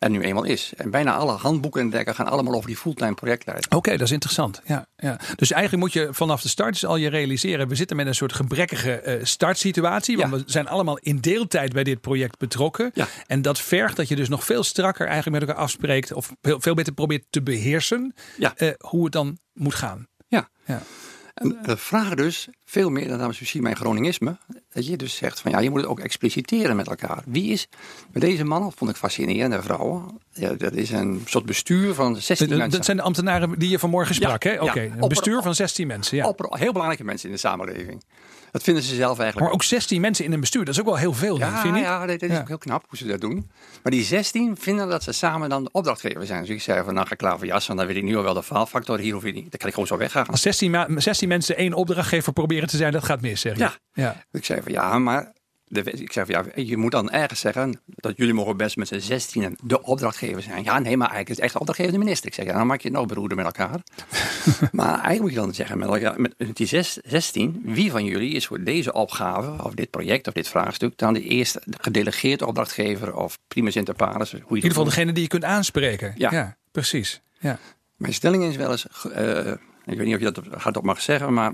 er 0.03 0.09
nu 0.09 0.21
eenmaal 0.21 0.43
is. 0.43 0.73
En 0.77 0.91
bijna 0.91 1.13
alle 1.15 1.31
handboeken 1.31 1.81
en 1.81 1.89
dergelijke 1.89 2.21
gaan 2.23 2.31
allemaal 2.31 2.53
over 2.53 2.67
die 2.67 2.77
fulltime 2.77 3.13
projectleider. 3.13 3.65
Oké, 3.75 3.91
dat 3.91 4.01
is 4.01 4.11
interessant. 4.11 4.61
Ja, 4.65 4.87
ja. 4.97 5.19
Dus 5.35 5.51
eigenlijk 5.51 5.83
moet 5.83 5.93
je 5.93 6.07
vanaf 6.11 6.41
de 6.41 6.47
start 6.49 6.73
dus 6.73 6.85
al 6.85 6.95
je 6.95 7.09
realiseren. 7.09 7.67
We 7.67 7.75
zitten 7.75 7.95
met 7.95 8.07
een 8.07 8.15
soort 8.15 8.33
gebrekkige 8.33 8.91
eh, 8.93 9.25
startsituatie. 9.25 10.17
Want 10.17 10.31
Ja. 10.31 10.37
we 10.37 10.43
zijn 10.45 10.67
allemaal 10.67 10.97
in 10.97 11.17
deeltijd 11.19 11.73
bij 11.73 11.83
dit 11.83 12.01
project 12.01 12.37
betrokken. 12.39 12.91
Ja. 12.93 13.07
En 13.27 13.41
dat 13.41 13.59
vergt 13.59 13.95
dat 13.95 14.07
je 14.07 14.15
dus 14.15 14.29
nog 14.29 14.43
veel 14.45 14.63
strakker 14.63 15.07
eigenlijk 15.07 15.39
met 15.39 15.49
elkaar 15.49 15.63
afspreekt. 15.63 16.13
Of 16.13 16.31
veel, 16.41 16.61
veel 16.61 16.73
beter 16.73 16.93
probeert 16.93 17.23
te 17.29 17.41
beheersen. 17.41 18.13
Ja. 18.37 18.53
eh, 18.55 18.69
hoe 18.77 19.03
het 19.03 19.13
dan 19.13 19.37
moet 19.53 19.75
gaan. 19.75 20.07
Ja. 20.27 20.49
Ja. 20.65 20.81
En 21.33 21.57
dat 21.63 21.79
vragen 21.79 22.17
dus 22.17 22.47
veel 22.73 22.89
meer 22.89 23.07
dan 23.07 23.17
dames 23.17 23.39
misschien 23.39 23.63
mijn 23.63 23.75
Groningisme. 23.75 24.37
Dat 24.73 24.87
je 24.87 24.97
dus 24.97 25.15
zegt 25.15 25.39
van 25.41 25.51
ja, 25.51 25.59
je 25.59 25.69
moet 25.69 25.79
het 25.79 25.89
ook 25.89 25.99
expliciteren 25.99 26.75
met 26.75 26.87
elkaar. 26.87 27.23
Wie 27.25 27.51
is, 27.51 27.67
bij 28.11 28.21
deze 28.21 28.43
mannen 28.43 28.71
vond 28.75 28.89
ik 28.91 28.95
fascinerend, 28.97 29.53
en 29.53 29.63
vrouwen. 29.63 30.19
Ja, 30.31 30.53
dat 30.53 30.73
is 30.73 30.91
een 30.91 31.21
soort 31.25 31.45
bestuur 31.45 31.93
van 31.93 32.15
16 32.15 32.47
Dat, 32.49 32.57
mensen. 32.57 32.77
dat 32.77 32.85
zijn 32.85 32.97
de 32.97 33.03
ambtenaren 33.03 33.59
die 33.59 33.69
je 33.69 33.79
vanmorgen 33.79 34.15
sprak. 34.15 34.43
Ja, 34.43 34.51
hè? 34.51 34.61
Oké, 34.61 34.81
ja. 34.81 34.91
een 34.99 35.07
bestuur 35.07 35.41
van 35.41 35.55
16 35.55 35.87
mensen. 35.87 36.17
Ja. 36.17 36.27
Opper- 36.27 36.57
heel 36.59 36.71
belangrijke 36.71 37.03
mensen 37.03 37.27
in 37.29 37.33
de 37.33 37.39
samenleving. 37.39 38.03
Dat 38.51 38.63
vinden 38.63 38.83
ze 38.83 38.95
zelf 38.95 39.17
eigenlijk 39.19 39.39
Maar 39.39 39.51
ook 39.55 39.63
16 39.63 40.01
mensen 40.01 40.25
in 40.25 40.33
een 40.33 40.39
bestuur, 40.39 40.65
dat 40.65 40.73
is 40.73 40.79
ook 40.79 40.85
wel 40.85 40.95
heel 40.97 41.13
veel. 41.13 41.37
Ja, 41.37 41.51
vind 41.51 41.63
je 41.63 41.71
niet? 41.71 41.81
ja, 41.89 42.05
dat 42.05 42.21
is 42.21 42.29
Ja. 42.31 42.39
ook 42.39 42.47
heel 42.47 42.57
knap 42.57 42.85
hoe 42.89 42.97
ze 42.97 43.05
dat 43.05 43.21
doen. 43.21 43.49
Maar 43.83 43.91
die 43.91 44.03
16 44.03 44.57
vinden 44.59 44.89
dat 44.89 45.03
ze 45.03 45.11
samen 45.11 45.49
dan 45.49 45.63
de 45.63 45.69
opdrachtgever 45.71 46.25
zijn. 46.25 46.39
Dus 46.41 46.49
ik 46.49 46.61
zei 46.61 46.83
van, 46.83 46.93
nou 46.93 47.05
ga 47.07 47.11
ik 47.11 47.17
klaar 47.17 47.37
voor 47.37 47.47
jas, 47.47 47.67
want 47.67 47.79
dan 47.79 47.87
weet 47.87 47.97
ik 47.97 48.03
nu 48.03 48.17
al 48.17 48.23
wel 48.23 48.33
de 48.33 48.43
faalfactor. 48.43 48.99
Hier 48.99 49.13
hoef 49.13 49.23
je 49.23 49.31
niet, 49.31 49.41
dan 49.49 49.59
kan 49.59 49.67
ik 49.67 49.73
gewoon 49.73 49.87
zo 49.87 49.97
weggaan. 49.97 50.25
Als 50.25 50.41
16, 50.41 50.71
ma- 50.71 50.87
16 50.95 51.27
mensen 51.27 51.57
één 51.57 51.73
opdrachtgever 51.73 52.33
proberen 52.33 52.62
te 52.67 52.77
zijn, 52.77 52.91
dat 52.91 53.03
gaat 53.03 53.21
mis, 53.21 53.41
zeg 53.41 53.53
je. 53.53 53.59
Ja. 53.59 53.77
ja. 53.93 54.23
Ik 54.31 54.45
zei 54.45 54.61
van, 54.61 54.71
ja, 54.71 54.99
maar 54.99 55.31
de, 55.73 55.81
ik 55.81 56.11
zei 56.11 56.25
van, 56.25 56.35
ja, 56.35 56.63
je 56.63 56.77
moet 56.77 56.91
dan 56.91 57.11
ergens 57.11 57.39
zeggen 57.39 57.81
dat 57.85 58.17
jullie 58.17 58.33
mogen 58.33 58.57
best 58.57 58.77
met 58.77 58.87
z'n 58.87 58.99
16 58.99 59.57
de 59.63 59.83
opdrachtgever 59.83 60.41
zijn. 60.41 60.63
Ja, 60.63 60.79
nee, 60.79 60.97
maar 60.97 61.09
eigenlijk 61.09 61.29
is 61.29 61.35
het 61.35 61.43
echt 61.43 61.53
de 61.53 61.59
opdrachtgever 61.59 61.93
de 61.93 61.99
minister. 61.99 62.27
Ik 62.27 62.33
zeg, 62.33 62.45
ja, 62.45 62.53
dan 62.53 62.67
maak 62.67 62.81
je 62.81 62.87
het 62.87 62.97
nou 62.97 63.07
beroerde 63.07 63.35
met 63.35 63.45
elkaar. 63.45 63.79
maar 64.71 64.87
eigenlijk 64.87 65.21
moet 65.21 65.31
je 65.31 65.35
dan 65.35 65.53
zeggen 65.53 65.77
met, 65.77 65.87
elkaar, 65.87 66.21
met 66.21 66.33
die 66.53 66.67
zes- 66.67 66.99
16, 67.03 67.61
wie 67.63 67.91
van 67.91 68.05
jullie 68.05 68.33
is 68.33 68.47
voor 68.47 68.63
deze 68.63 68.93
opgave, 68.93 69.63
of 69.63 69.73
dit 69.73 69.89
project, 69.89 70.27
of 70.27 70.33
dit 70.33 70.47
vraagstuk, 70.47 70.97
dan 70.97 71.13
de 71.13 71.23
eerste 71.23 71.61
gedelegeerde 71.77 72.45
opdrachtgever 72.45 73.15
of 73.15 73.39
primus 73.47 73.75
inter 73.75 73.95
pares, 73.95 74.31
hoe 74.31 74.39
je 74.39 74.47
In 74.47 74.55
ieder 74.55 74.69
geval 74.69 74.85
degene 74.85 75.11
die 75.11 75.23
je 75.23 75.29
kunt 75.29 75.43
aanspreken. 75.43 76.13
Ja. 76.17 76.57
precies. 76.71 77.21
Ja. 77.39 77.59
Mijn 77.95 78.13
stelling 78.13 78.43
is 78.43 78.55
wel 78.55 78.71
eens, 78.71 78.87
eh, 79.13 79.51
ik 79.85 79.97
weet 79.97 80.05
niet 80.05 80.15
of 80.15 80.21
je 80.21 80.31
dat 80.31 80.61
hardop 80.61 80.83
mag 80.83 81.01
zeggen, 81.01 81.33
maar 81.33 81.53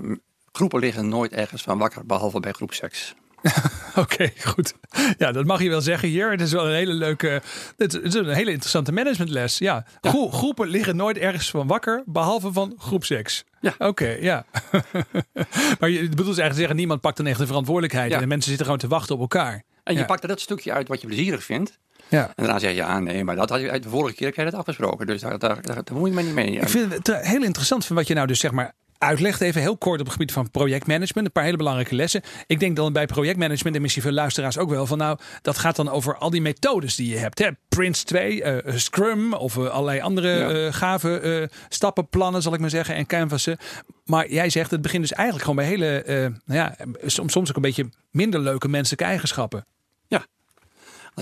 groepen 0.52 0.80
liggen 0.80 1.08
nooit 1.08 1.32
ergens 1.32 1.62
van 1.62 1.78
wakker, 1.78 2.06
behalve 2.06 2.40
bij 2.40 2.52
groep 2.52 2.72
seks. 2.74 3.14
Oké, 3.96 4.30
goed. 4.44 4.74
Ja, 5.18 5.32
dat 5.32 5.44
mag 5.44 5.62
je 5.62 5.68
wel 5.68 5.80
zeggen 5.80 6.08
hier. 6.08 6.30
Het 6.30 6.40
is 6.40 6.52
wel 6.52 6.66
een 6.66 6.74
hele 6.74 6.92
leuke, 6.92 7.42
het 7.76 7.94
is 8.02 8.14
een 8.14 8.28
hele 8.28 8.50
interessante 8.50 8.92
managementles. 8.92 9.58
Ja, 9.58 9.84
Gro- 10.00 10.28
groepen 10.30 10.68
liggen 10.68 10.96
nooit 10.96 11.16
ergens 11.18 11.50
van 11.50 11.66
wakker, 11.66 12.02
behalve 12.06 12.52
van 12.52 12.74
groepseks. 12.78 13.44
Ja. 13.60 13.74
Oké, 13.78 14.16
ja. 14.20 14.44
maar 15.80 15.88
je 15.90 15.98
bedoelt 16.08 16.16
eigenlijk 16.18 16.50
te 16.50 16.54
zeggen, 16.58 16.76
niemand 16.76 17.00
pakt 17.00 17.16
dan 17.16 17.26
echt 17.26 17.38
de 17.38 17.46
verantwoordelijkheid. 17.46 18.08
Ja. 18.08 18.14
En 18.16 18.22
de 18.22 18.28
mensen 18.28 18.48
zitten 18.48 18.64
gewoon 18.66 18.80
te 18.80 18.88
wachten 18.88 19.14
op 19.14 19.20
elkaar. 19.20 19.62
En 19.82 19.94
je 19.94 20.00
Ja. 20.00 20.06
pakt 20.06 20.22
er 20.22 20.28
dat 20.28 20.40
stukje 20.40 20.72
uit 20.72 20.88
wat 20.88 21.00
je 21.00 21.06
plezierig 21.06 21.44
vindt. 21.44 21.78
Ja. 22.08 22.26
En 22.26 22.32
daarna 22.36 22.58
zeg 22.58 22.70
je, 22.70 22.76
ja, 22.76 22.98
nee, 22.98 23.24
maar 23.24 23.36
dat 23.36 23.50
had 23.50 23.60
je 23.60 23.70
uit 23.70 23.82
de 23.82 23.88
vorige 23.88 24.14
keer 24.14 24.26
heb 24.26 24.36
jij 24.36 24.44
dat 24.44 24.54
afgesproken. 24.54 25.06
Dus 25.06 25.20
daar, 25.20 25.38
daar, 25.38 25.62
daar, 25.62 25.84
daar 25.84 25.96
moet 25.96 26.08
je 26.08 26.14
maar 26.14 26.24
niet 26.24 26.34
mee. 26.34 26.50
Ik 26.50 26.68
vind 26.68 26.92
het 26.92 27.06
heel 27.26 27.42
interessant 27.42 27.86
van 27.86 27.96
wat 27.96 28.06
je 28.06 28.14
nou 28.14 28.26
dus 28.26 28.40
zeg 28.40 28.50
maar 28.50 28.72
uitlegt. 29.00 29.40
Even 29.40 29.60
heel 29.60 29.76
kort 29.76 30.00
op 30.00 30.04
het 30.06 30.12
gebied 30.14 30.32
van 30.32 30.50
projectmanagement. 30.50 31.26
Een 31.26 31.32
paar 31.32 31.44
hele 31.44 31.56
belangrijke 31.56 31.94
lessen. 31.94 32.22
Ik 32.46 32.60
denk 32.60 32.76
dan 32.76 32.92
bij 32.92 33.06
projectmanagement, 33.06 33.76
en 33.76 33.82
misschien 33.82 34.02
veel 34.02 34.12
luisteraars 34.12 34.58
ook 34.58 34.70
wel, 34.70 34.86
van 34.86 34.98
nou, 34.98 35.18
dat 35.42 35.58
gaat 35.58 35.76
dan 35.76 35.88
over 35.88 36.16
al 36.16 36.30
die 36.30 36.40
methodes 36.40 36.96
die 36.96 37.08
je 37.08 37.16
hebt. 37.16 37.38
Hè? 37.38 37.48
Prince 37.68 38.04
2, 38.04 38.42
eh, 38.42 38.74
Scrum 38.76 39.32
of 39.32 39.56
eh, 39.56 39.66
allerlei 39.66 40.00
andere 40.00 40.28
Ja. 40.28 40.66
eh, 40.66 40.72
gave 40.72 41.18
eh, 41.18 41.56
stappenplannen, 41.68 42.42
zal 42.42 42.54
ik 42.54 42.60
maar 42.60 42.70
zeggen, 42.70 42.94
en 42.94 43.06
canvassen. 43.06 43.58
Maar 44.04 44.30
jij 44.32 44.50
zegt, 44.50 44.70
het 44.70 44.82
begint 44.82 45.02
dus 45.02 45.12
eigenlijk 45.12 45.48
gewoon 45.48 45.64
bij 45.64 45.66
hele, 45.74 46.02
eh, 46.02 46.16
nou 46.20 46.34
ja, 46.44 46.76
soms, 47.06 47.32
soms 47.32 47.48
ook 47.48 47.56
een 47.56 47.62
beetje 47.62 47.88
minder 48.10 48.40
leuke 48.40 48.68
menselijke 48.68 49.04
eigenschappen. 49.04 49.64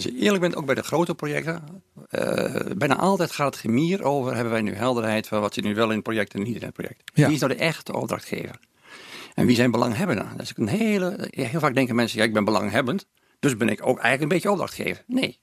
Als 0.04 0.12
je 0.12 0.18
eerlijk 0.18 0.40
bent, 0.40 0.56
ook 0.56 0.66
bij 0.66 0.74
de 0.74 0.82
grote 0.82 1.14
projecten, 1.14 1.82
eh, 2.08 2.54
bijna 2.76 2.96
altijd 2.96 3.32
gaat 3.32 3.46
het 3.46 3.56
gemier 3.56 4.02
over, 4.02 4.34
hebben 4.34 4.52
wij 4.52 4.62
nu 4.62 4.74
helderheid 4.74 5.26
van 5.26 5.40
wat 5.40 5.54
zit 5.54 5.64
nu 5.64 5.74
wel 5.74 5.88
in 5.88 5.94
het 5.94 6.02
project 6.02 6.34
en 6.34 6.42
niet 6.42 6.56
in 6.56 6.62
het 6.62 6.72
project. 6.72 7.02
Ja. 7.14 7.26
Wie 7.26 7.34
is 7.34 7.40
nou 7.40 7.52
de 7.52 7.58
echte 7.58 7.92
opdrachtgever? 7.92 8.58
En 9.34 9.46
wie 9.46 9.56
zijn 9.56 9.70
belanghebbenden? 9.70 10.28
Dat 10.36 10.40
is 10.40 10.52
een 10.56 10.68
hele, 10.68 11.28
heel 11.30 11.60
vaak 11.60 11.74
denken 11.74 11.94
mensen, 11.94 12.18
ja, 12.18 12.24
ik 12.24 12.32
ben 12.32 12.44
belanghebbend, 12.44 13.06
dus 13.40 13.56
ben 13.56 13.68
ik 13.68 13.80
ook 13.80 13.98
eigenlijk 13.98 14.22
een 14.22 14.28
beetje 14.28 14.50
opdrachtgever. 14.50 15.04
Nee. 15.06 15.38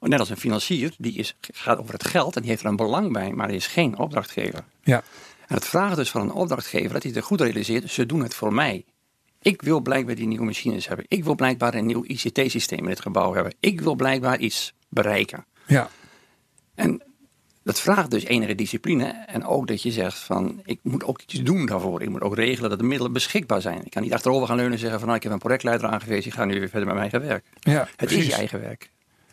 Net 0.00 0.18
als 0.18 0.30
een 0.30 0.36
financier, 0.36 0.94
die 0.98 1.18
is, 1.18 1.36
gaat 1.52 1.78
over 1.78 1.92
het 1.92 2.06
geld 2.06 2.36
en 2.36 2.40
die 2.40 2.50
heeft 2.50 2.62
er 2.62 2.68
een 2.68 2.76
belang 2.76 3.12
bij, 3.12 3.32
maar 3.32 3.48
die 3.48 3.56
is 3.56 3.66
geen 3.66 3.98
opdrachtgever. 3.98 4.64
Ja. 4.82 5.02
En 5.46 5.54
het 5.54 5.64
vraagt 5.64 5.96
dus 5.96 6.10
van 6.10 6.20
een 6.20 6.32
opdrachtgever 6.32 6.92
dat 6.92 7.02
hij 7.02 7.12
het 7.14 7.24
goed 7.24 7.40
realiseert, 7.40 7.90
ze 7.90 8.06
doen 8.06 8.22
het 8.22 8.34
voor 8.34 8.52
mij. 8.52 8.84
Ik 9.46 9.62
wil 9.62 9.80
blijkbaar 9.80 10.14
die 10.14 10.26
nieuwe 10.26 10.44
machines 10.44 10.88
hebben. 10.88 11.04
Ik 11.08 11.24
wil 11.24 11.34
blijkbaar 11.34 11.74
een 11.74 11.86
nieuw 11.86 12.04
ICT-systeem 12.04 12.78
in 12.78 12.88
het 12.88 13.00
gebouw 13.00 13.34
hebben. 13.34 13.54
Ik 13.60 13.80
wil 13.80 13.94
blijkbaar 13.94 14.38
iets 14.38 14.72
bereiken. 14.88 15.46
Ja. 15.66 15.90
En 16.74 17.02
dat 17.62 17.80
vraagt 17.80 18.10
dus 18.10 18.24
enige 18.24 18.54
discipline. 18.54 19.24
En 19.26 19.44
ook 19.44 19.66
dat 19.66 19.82
je 19.82 19.90
zegt 19.90 20.18
van, 20.18 20.60
ik 20.64 20.78
moet 20.82 21.04
ook 21.04 21.20
iets 21.22 21.42
doen 21.42 21.66
daarvoor. 21.66 22.02
Ik 22.02 22.08
moet 22.08 22.20
ook 22.20 22.34
regelen 22.34 22.70
dat 22.70 22.78
de 22.78 22.84
middelen 22.84 23.12
beschikbaar 23.12 23.60
zijn. 23.60 23.84
Ik 23.84 23.90
kan 23.90 24.02
niet 24.02 24.12
achterover 24.12 24.46
gaan 24.46 24.56
leunen 24.56 24.74
en 24.74 24.78
zeggen 24.78 24.98
van, 24.98 25.06
nou, 25.06 25.18
ik 25.18 25.24
heb 25.24 25.32
een 25.32 25.38
projectleider 25.38 25.88
aangewezen. 25.88 26.26
Ik 26.26 26.36
ga 26.36 26.44
nu 26.44 26.58
weer 26.58 26.68
verder 26.68 26.86
met 26.86 26.96
mijn 26.96 27.10
eigen 27.10 27.28
werk. 27.28 27.44
Ja, 27.60 27.78
Het 27.78 27.96
precies. 27.96 28.18
is 28.18 28.26
je 28.26 28.34
eigen 28.34 28.60
werk. 28.60 28.90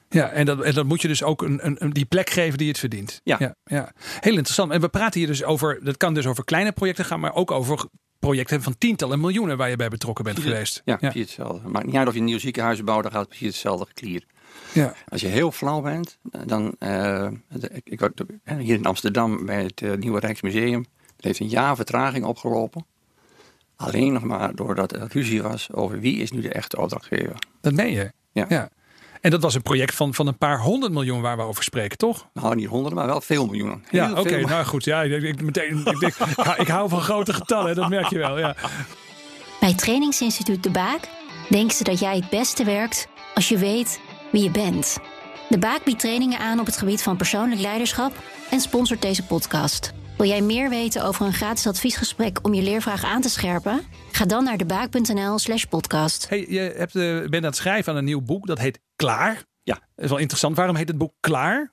Ja, 0.09 0.29
en 0.29 0.45
dat, 0.45 0.61
en 0.61 0.73
dat 0.73 0.85
moet 0.85 1.01
je 1.01 1.07
dus 1.07 1.23
ook 1.23 1.41
een, 1.41 1.83
een, 1.83 1.89
die 1.89 2.05
plek 2.05 2.29
geven 2.29 2.57
die 2.57 2.67
het 2.67 2.79
verdient. 2.79 3.21
Ja. 3.23 3.35
ja. 3.39 3.55
ja. 3.63 3.91
Heel 4.19 4.33
interessant. 4.33 4.71
En 4.71 4.81
we 4.81 4.89
praten 4.89 5.19
hier 5.19 5.29
dus 5.29 5.43
over, 5.43 5.79
dat 5.83 5.97
kan 5.97 6.13
dus 6.13 6.27
over 6.27 6.43
kleine 6.43 6.71
projecten 6.71 7.05
gaan, 7.05 7.19
maar 7.19 7.35
ook 7.35 7.51
over 7.51 7.87
projecten 8.27 8.61
van 8.61 8.77
tientallen 8.77 9.19
miljoenen 9.19 9.57
waar 9.57 9.69
je 9.69 9.75
bij 9.75 9.89
betrokken 9.89 10.23
bent 10.23 10.39
geweest. 10.39 10.81
Ja, 10.85 10.97
ja. 10.99 11.09
precies 11.09 11.21
hetzelfde. 11.21 11.69
Maakt 11.69 11.85
niet 11.85 11.95
uit 11.95 12.07
of 12.07 12.13
je 12.13 12.19
een 12.19 12.25
nieuw 12.25 12.39
ziekenhuis 12.39 12.83
bouwt, 12.83 13.03
dan 13.03 13.11
gaat 13.11 13.19
het 13.19 13.29
precies 13.29 13.47
hetzelfde 13.47 13.85
geklier. 13.85 14.25
ja. 14.73 14.95
Als 15.07 15.21
je 15.21 15.27
heel 15.27 15.51
flauw 15.51 15.81
bent, 15.81 16.17
dan... 16.45 16.75
eh, 16.79 17.27
ik, 17.73 17.89
ik, 17.89 18.09
hier 18.57 18.75
in 18.75 18.85
Amsterdam 18.85 19.45
bij 19.45 19.63
het 19.63 19.81
eh, 19.81 19.93
Nieuwe 19.93 20.19
Rijksmuseum. 20.19 20.85
Dat 21.15 21.25
heeft 21.25 21.39
een 21.39 21.47
jaar 21.47 21.75
vertraging 21.75 22.25
opgelopen. 22.25 22.85
Alleen 23.75 24.13
nog 24.13 24.23
maar 24.23 24.55
doordat 24.55 24.91
er 24.91 25.07
ruzie 25.11 25.41
was 25.41 25.71
over 25.71 25.99
wie 25.99 26.17
is 26.17 26.31
nu 26.31 26.41
de 26.41 26.53
echte 26.53 26.77
opdrachtgever. 26.77 27.35
Dat 27.61 27.73
meen 27.73 27.91
je. 27.91 28.11
Ja. 28.31 28.69
En 29.23 29.31
dat 29.31 29.41
was 29.41 29.55
een 29.55 29.61
project 29.61 29.95
van, 29.95 30.13
van 30.13 30.27
een 30.27 30.37
paar 30.37 30.59
honderd 30.61 30.91
miljoen 30.93 31.21
waar 31.21 31.37
we 31.37 31.43
over 31.43 31.63
spreken, 31.63 31.97
toch? 31.97 32.29
Nou, 32.33 32.55
niet 32.55 32.67
honderden, 32.67 32.97
maar 32.99 33.07
wel 33.07 33.21
veel 33.21 33.45
miljoenen. 33.45 33.83
Heel 33.87 34.01
Ja, 34.03 34.11
oké. 34.19 34.39
nou 34.39 34.65
goed. 34.65 34.83
Ja, 34.83 35.01
ik, 35.01 35.23
ik, 35.23 35.41
meteen, 35.41 35.85
ik, 35.85 36.01
ik, 36.01 36.13
hou- 36.35 36.61
ik 36.61 36.67
hou 36.67 36.89
van 36.89 37.01
grote 37.01 37.33
getallen, 37.33 37.75
dat 37.75 37.89
merk 37.89 38.07
je 38.07 38.17
wel. 38.17 38.39
Ja. 38.39 38.55
Bij 39.59 39.73
Trainingsinstituut 39.73 40.63
De 40.63 40.69
Baak 40.69 40.99
denken 41.49 41.75
ze 41.75 41.83
dat 41.83 41.99
jij 41.99 42.15
het 42.15 42.29
beste 42.29 42.63
werkt 42.63 43.07
als 43.33 43.49
je 43.49 43.57
weet 43.57 43.99
wie 44.31 44.43
je 44.43 44.51
bent. 44.51 44.97
De 45.49 45.57
Baak 45.57 45.83
biedt 45.83 45.99
trainingen 45.99 46.39
aan 46.39 46.59
op 46.59 46.65
het 46.65 46.77
gebied 46.77 47.01
van 47.03 47.17
persoonlijk 47.17 47.61
leiderschap 47.61 48.13
en 48.49 48.59
sponsort 48.59 49.01
deze 49.01 49.25
podcast. 49.25 49.93
Wil 50.17 50.27
jij 50.27 50.41
meer 50.41 50.69
weten 50.69 51.03
over 51.05 51.25
een 51.25 51.33
gratis 51.33 51.67
adviesgesprek 51.67 52.39
om 52.41 52.53
je 52.53 52.61
leervraag 52.61 53.03
aan 53.03 53.21
te 53.21 53.29
scherpen? 53.29 53.81
Ga 54.11 54.25
dan 54.25 54.43
naar 54.43 54.57
debaak.nl/slash 54.57 55.63
podcast. 55.63 56.29
Hey, 56.29 56.45
je 56.49 56.59
hebt, 56.59 56.95
eh, 56.95 57.03
bent 57.19 57.35
aan 57.35 57.43
het 57.43 57.55
schrijven 57.55 57.91
aan 57.91 57.97
een 57.97 58.05
nieuw 58.05 58.21
boek, 58.21 58.47
dat 58.47 58.59
heet 58.59 58.79
Klaar. 58.95 59.43
Ja. 59.63 59.73
Dat 59.95 60.03
is 60.05 60.09
wel 60.09 60.19
interessant. 60.19 60.55
Waarom 60.55 60.75
heet 60.75 60.87
het 60.87 60.97
boek 60.97 61.13
Klaar? 61.19 61.71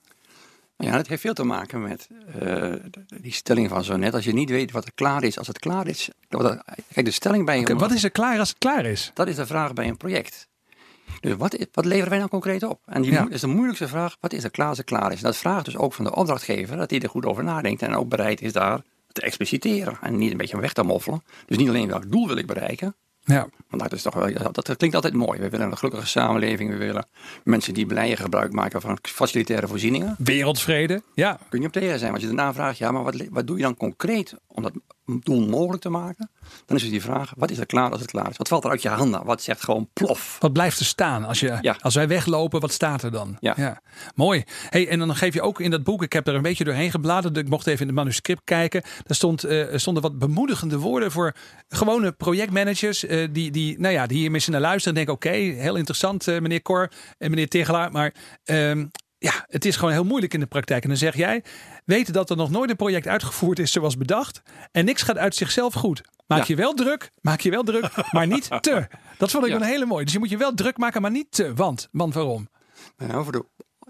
Ja, 0.76 0.96
dat 0.96 1.06
heeft 1.06 1.20
veel 1.20 1.34
te 1.34 1.44
maken 1.44 1.82
met 1.82 2.08
eh, 2.40 2.72
die 3.20 3.32
stelling 3.32 3.68
van 3.68 3.84
zo 3.84 3.96
net. 3.96 4.14
Als 4.14 4.24
je 4.24 4.32
niet 4.32 4.50
weet 4.50 4.70
wat 4.70 4.84
er 4.84 4.92
klaar 4.94 5.22
is 5.24 5.38
als 5.38 5.46
het 5.46 5.58
klaar 5.58 5.86
is. 5.86 6.08
dat- 6.28 6.62
Kijk, 6.92 7.06
de 7.06 7.10
stelling 7.12 7.44
bij 7.46 7.58
een, 7.66 7.78
Wat 7.78 7.92
is 7.92 8.04
er 8.04 8.10
klaar 8.10 8.38
als 8.38 8.48
het 8.48 8.58
klaar 8.58 8.84
is? 8.84 9.10
dat 9.14 9.28
is 9.28 9.36
de 9.36 9.46
vraag 9.46 9.72
bij 9.72 9.88
een 9.88 9.96
project. 9.96 10.48
Dus 11.20 11.34
wat, 11.36 11.66
wat 11.72 11.84
leveren 11.84 12.08
wij 12.08 12.18
nou 12.18 12.30
concreet 12.30 12.62
op? 12.62 12.80
En 12.86 13.02
die 13.02 13.12
Ja. 13.12 13.26
is 13.30 13.40
de 13.40 13.46
moeilijkste 13.46 13.88
vraag, 13.88 14.16
wat 14.20 14.32
is 14.32 14.44
er 14.44 14.50
klaar 14.50 14.68
als 14.68 14.76
het 14.78 14.86
klaar 14.86 15.12
is? 15.12 15.18
En 15.18 15.24
dat 15.24 15.36
vraagt 15.36 15.64
dus 15.64 15.76
ook 15.76 15.92
van 15.92 16.04
de 16.04 16.14
opdrachtgever 16.14 16.76
dat 16.76 16.90
hij 16.90 17.00
er 17.00 17.08
goed 17.08 17.26
over 17.26 17.44
nadenkt 17.44 17.82
en 17.82 17.94
ook 17.94 18.08
bereid 18.08 18.40
is 18.40 18.52
daar 18.52 18.80
te 19.12 19.20
expliciteren. 19.20 19.98
En 20.00 20.16
niet 20.16 20.30
een 20.30 20.36
beetje 20.36 20.60
weg 20.60 20.72
te 20.72 20.82
moffelen. 20.82 21.22
Dus 21.46 21.56
niet 21.56 21.68
alleen 21.68 21.88
welk 21.88 22.10
doel 22.10 22.26
wil 22.26 22.36
ik 22.36 22.46
bereiken, 22.46 22.96
Ja. 23.30 23.48
want 23.68 23.82
dat, 23.82 23.92
is 23.92 24.02
toch 24.02 24.14
wel, 24.14 24.52
dat 24.52 24.76
klinkt 24.76 24.96
altijd 24.96 25.14
mooi. 25.14 25.40
We 25.40 25.48
willen 25.48 25.70
een 25.70 25.78
gelukkige 25.78 26.06
samenleving. 26.06 26.70
We 26.70 26.76
willen 26.76 27.06
mensen 27.44 27.74
die 27.74 27.86
blij 27.86 28.16
gebruik 28.16 28.52
maken 28.52 28.80
van 28.80 28.98
facilitaire 29.02 29.66
voorzieningen. 29.66 30.14
Wereldvrede. 30.18 31.02
Ja. 31.14 31.38
Kun 31.48 31.60
je 31.60 31.66
op 31.66 31.72
tegen 31.72 31.98
zijn. 31.98 32.12
Als 32.12 32.20
je 32.20 32.26
daarna 32.26 32.54
vraagt, 32.54 32.78
ja, 32.78 32.90
maar 32.90 33.02
wat, 33.02 33.26
wat 33.30 33.46
doe 33.46 33.56
je 33.56 33.62
dan 33.62 33.76
concreet 33.76 34.34
om 34.46 34.62
dat 34.62 34.72
doel 35.24 35.48
mogelijk 35.48 35.82
te 35.82 35.88
maken? 35.88 36.30
Dan 36.66 36.76
is 36.76 36.82
het 36.82 36.90
die 36.90 37.02
vraag, 37.02 37.32
wat 37.36 37.50
is 37.50 37.58
er 37.58 37.66
klaar 37.66 37.90
als 37.90 38.00
het 38.00 38.10
klaar 38.10 38.30
is? 38.30 38.36
Wat 38.36 38.48
valt 38.48 38.64
er 38.64 38.70
uit 38.70 38.82
je 38.82 38.88
handen? 38.88 39.24
Wat 39.24 39.42
zegt 39.42 39.64
gewoon 39.64 39.88
plof? 39.92 40.36
Wat 40.40 40.52
blijft 40.52 40.78
er 40.78 40.84
staan 40.84 41.24
als, 41.24 41.40
je, 41.40 41.58
Ja. 41.60 41.76
als 41.80 41.94
wij 41.94 42.08
weglopen? 42.08 42.60
Wat 42.60 42.72
staat 42.72 43.02
er 43.02 43.10
dan? 43.10 43.36
Ja. 43.40 43.80
Mooi. 44.14 44.44
Hey, 44.68 44.88
en 44.88 44.98
dan 44.98 45.16
geef 45.16 45.34
je 45.34 45.42
ook 45.42 45.60
in 45.60 45.70
dat 45.70 45.84
boek, 45.84 46.02
ik 46.02 46.12
heb 46.12 46.26
er 46.26 46.34
een 46.34 46.42
beetje 46.42 46.64
doorheen 46.64 46.90
gebladerd. 46.90 47.36
Ik 47.36 47.48
mocht 47.48 47.66
even 47.66 47.80
in 47.80 47.86
het 47.86 47.96
manuscript 47.96 48.40
kijken. 48.44 48.82
Daar 48.82 49.16
stond, 49.16 49.42
er 49.42 49.80
stonden 49.80 50.02
wat 50.02 50.18
bemoedigende 50.18 50.78
woorden 50.78 51.10
voor 51.10 51.34
gewone 51.68 52.12
projectmanagers. 52.12 53.04
eh, 53.06 53.28
die, 53.32 53.50
die, 53.50 53.80
nou 53.80 53.94
ja, 53.94 54.06
die 54.06 54.18
hier 54.18 54.30
misschien 54.30 54.52
naar 54.52 54.62
luisteren 54.62 54.98
en 54.98 55.04
denken: 55.06 55.14
oké, 55.30 55.38
heel 55.60 55.76
interessant, 55.76 56.28
eh, 56.28 56.40
meneer 56.40 56.62
Cor 56.62 56.90
en 57.18 57.30
meneer 57.30 57.48
Tegelaar. 57.48 57.92
Maar 57.92 58.14
ehm, 58.44 58.86
ja, 59.22 59.44
het 59.48 59.64
is 59.64 59.76
gewoon 59.76 59.92
heel 59.92 60.04
moeilijk 60.04 60.34
in 60.34 60.40
de 60.40 60.46
praktijk. 60.46 60.82
En 60.82 60.88
dan 60.88 60.98
zeg 60.98 61.16
jij: 61.16 61.44
weten 61.84 62.12
dat 62.12 62.30
er 62.30 62.36
nog 62.36 62.50
nooit 62.50 62.70
een 62.70 62.76
project 62.76 63.06
uitgevoerd 63.06 63.58
is 63.58 63.72
zoals 63.72 63.96
bedacht. 63.96 64.42
En 64.72 64.84
niks 64.84 65.02
gaat 65.02 65.16
uit 65.18 65.34
zichzelf 65.34 65.74
goed. 65.74 66.00
Maak 66.26 66.38
Ja. 66.38 66.44
je 66.46 66.54
wel 66.54 66.74
druk, 66.74 67.10
maak 67.20 67.40
je 67.40 67.50
wel 67.50 67.62
druk, 67.62 67.90
maar 68.10 68.26
niet 68.26 68.48
te. 68.60 68.86
Dat 69.18 69.30
vond 69.30 69.44
ik 69.44 69.50
Ja. 69.50 69.56
een 69.56 69.62
hele 69.62 69.86
mooie. 69.86 70.04
Dus 70.04 70.12
je 70.12 70.18
moet 70.18 70.30
je 70.30 70.36
wel 70.36 70.54
druk 70.54 70.76
maken, 70.78 71.02
maar 71.02 71.10
niet 71.10 71.26
te. 71.32 71.54
Want, 71.54 71.88
want 71.92 72.14
waarom? 72.14 72.48
Nou, 72.96 73.22
voor 73.22 73.32
de, 73.32 73.44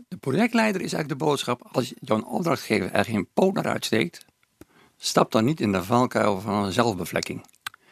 de 0.08 0.16
projectleider 0.16 0.80
is 0.82 0.92
eigenlijk 0.92 1.20
de 1.20 1.26
boodschap, 1.26 1.68
als 1.72 1.92
jouw 2.00 2.21
opdrachtgever 2.23 2.93
er 2.93 3.04
geen 3.04 3.28
poot 3.34 3.54
naar 3.54 3.66
uitsteekt, 3.66 4.25
stap 4.99 5.32
dan 5.32 5.45
niet 5.45 5.60
in 5.60 5.73
de 5.73 5.82
valkuil 5.82 6.40
van 6.40 6.64
een 6.64 6.73
zelfbevlekking. 6.73 7.45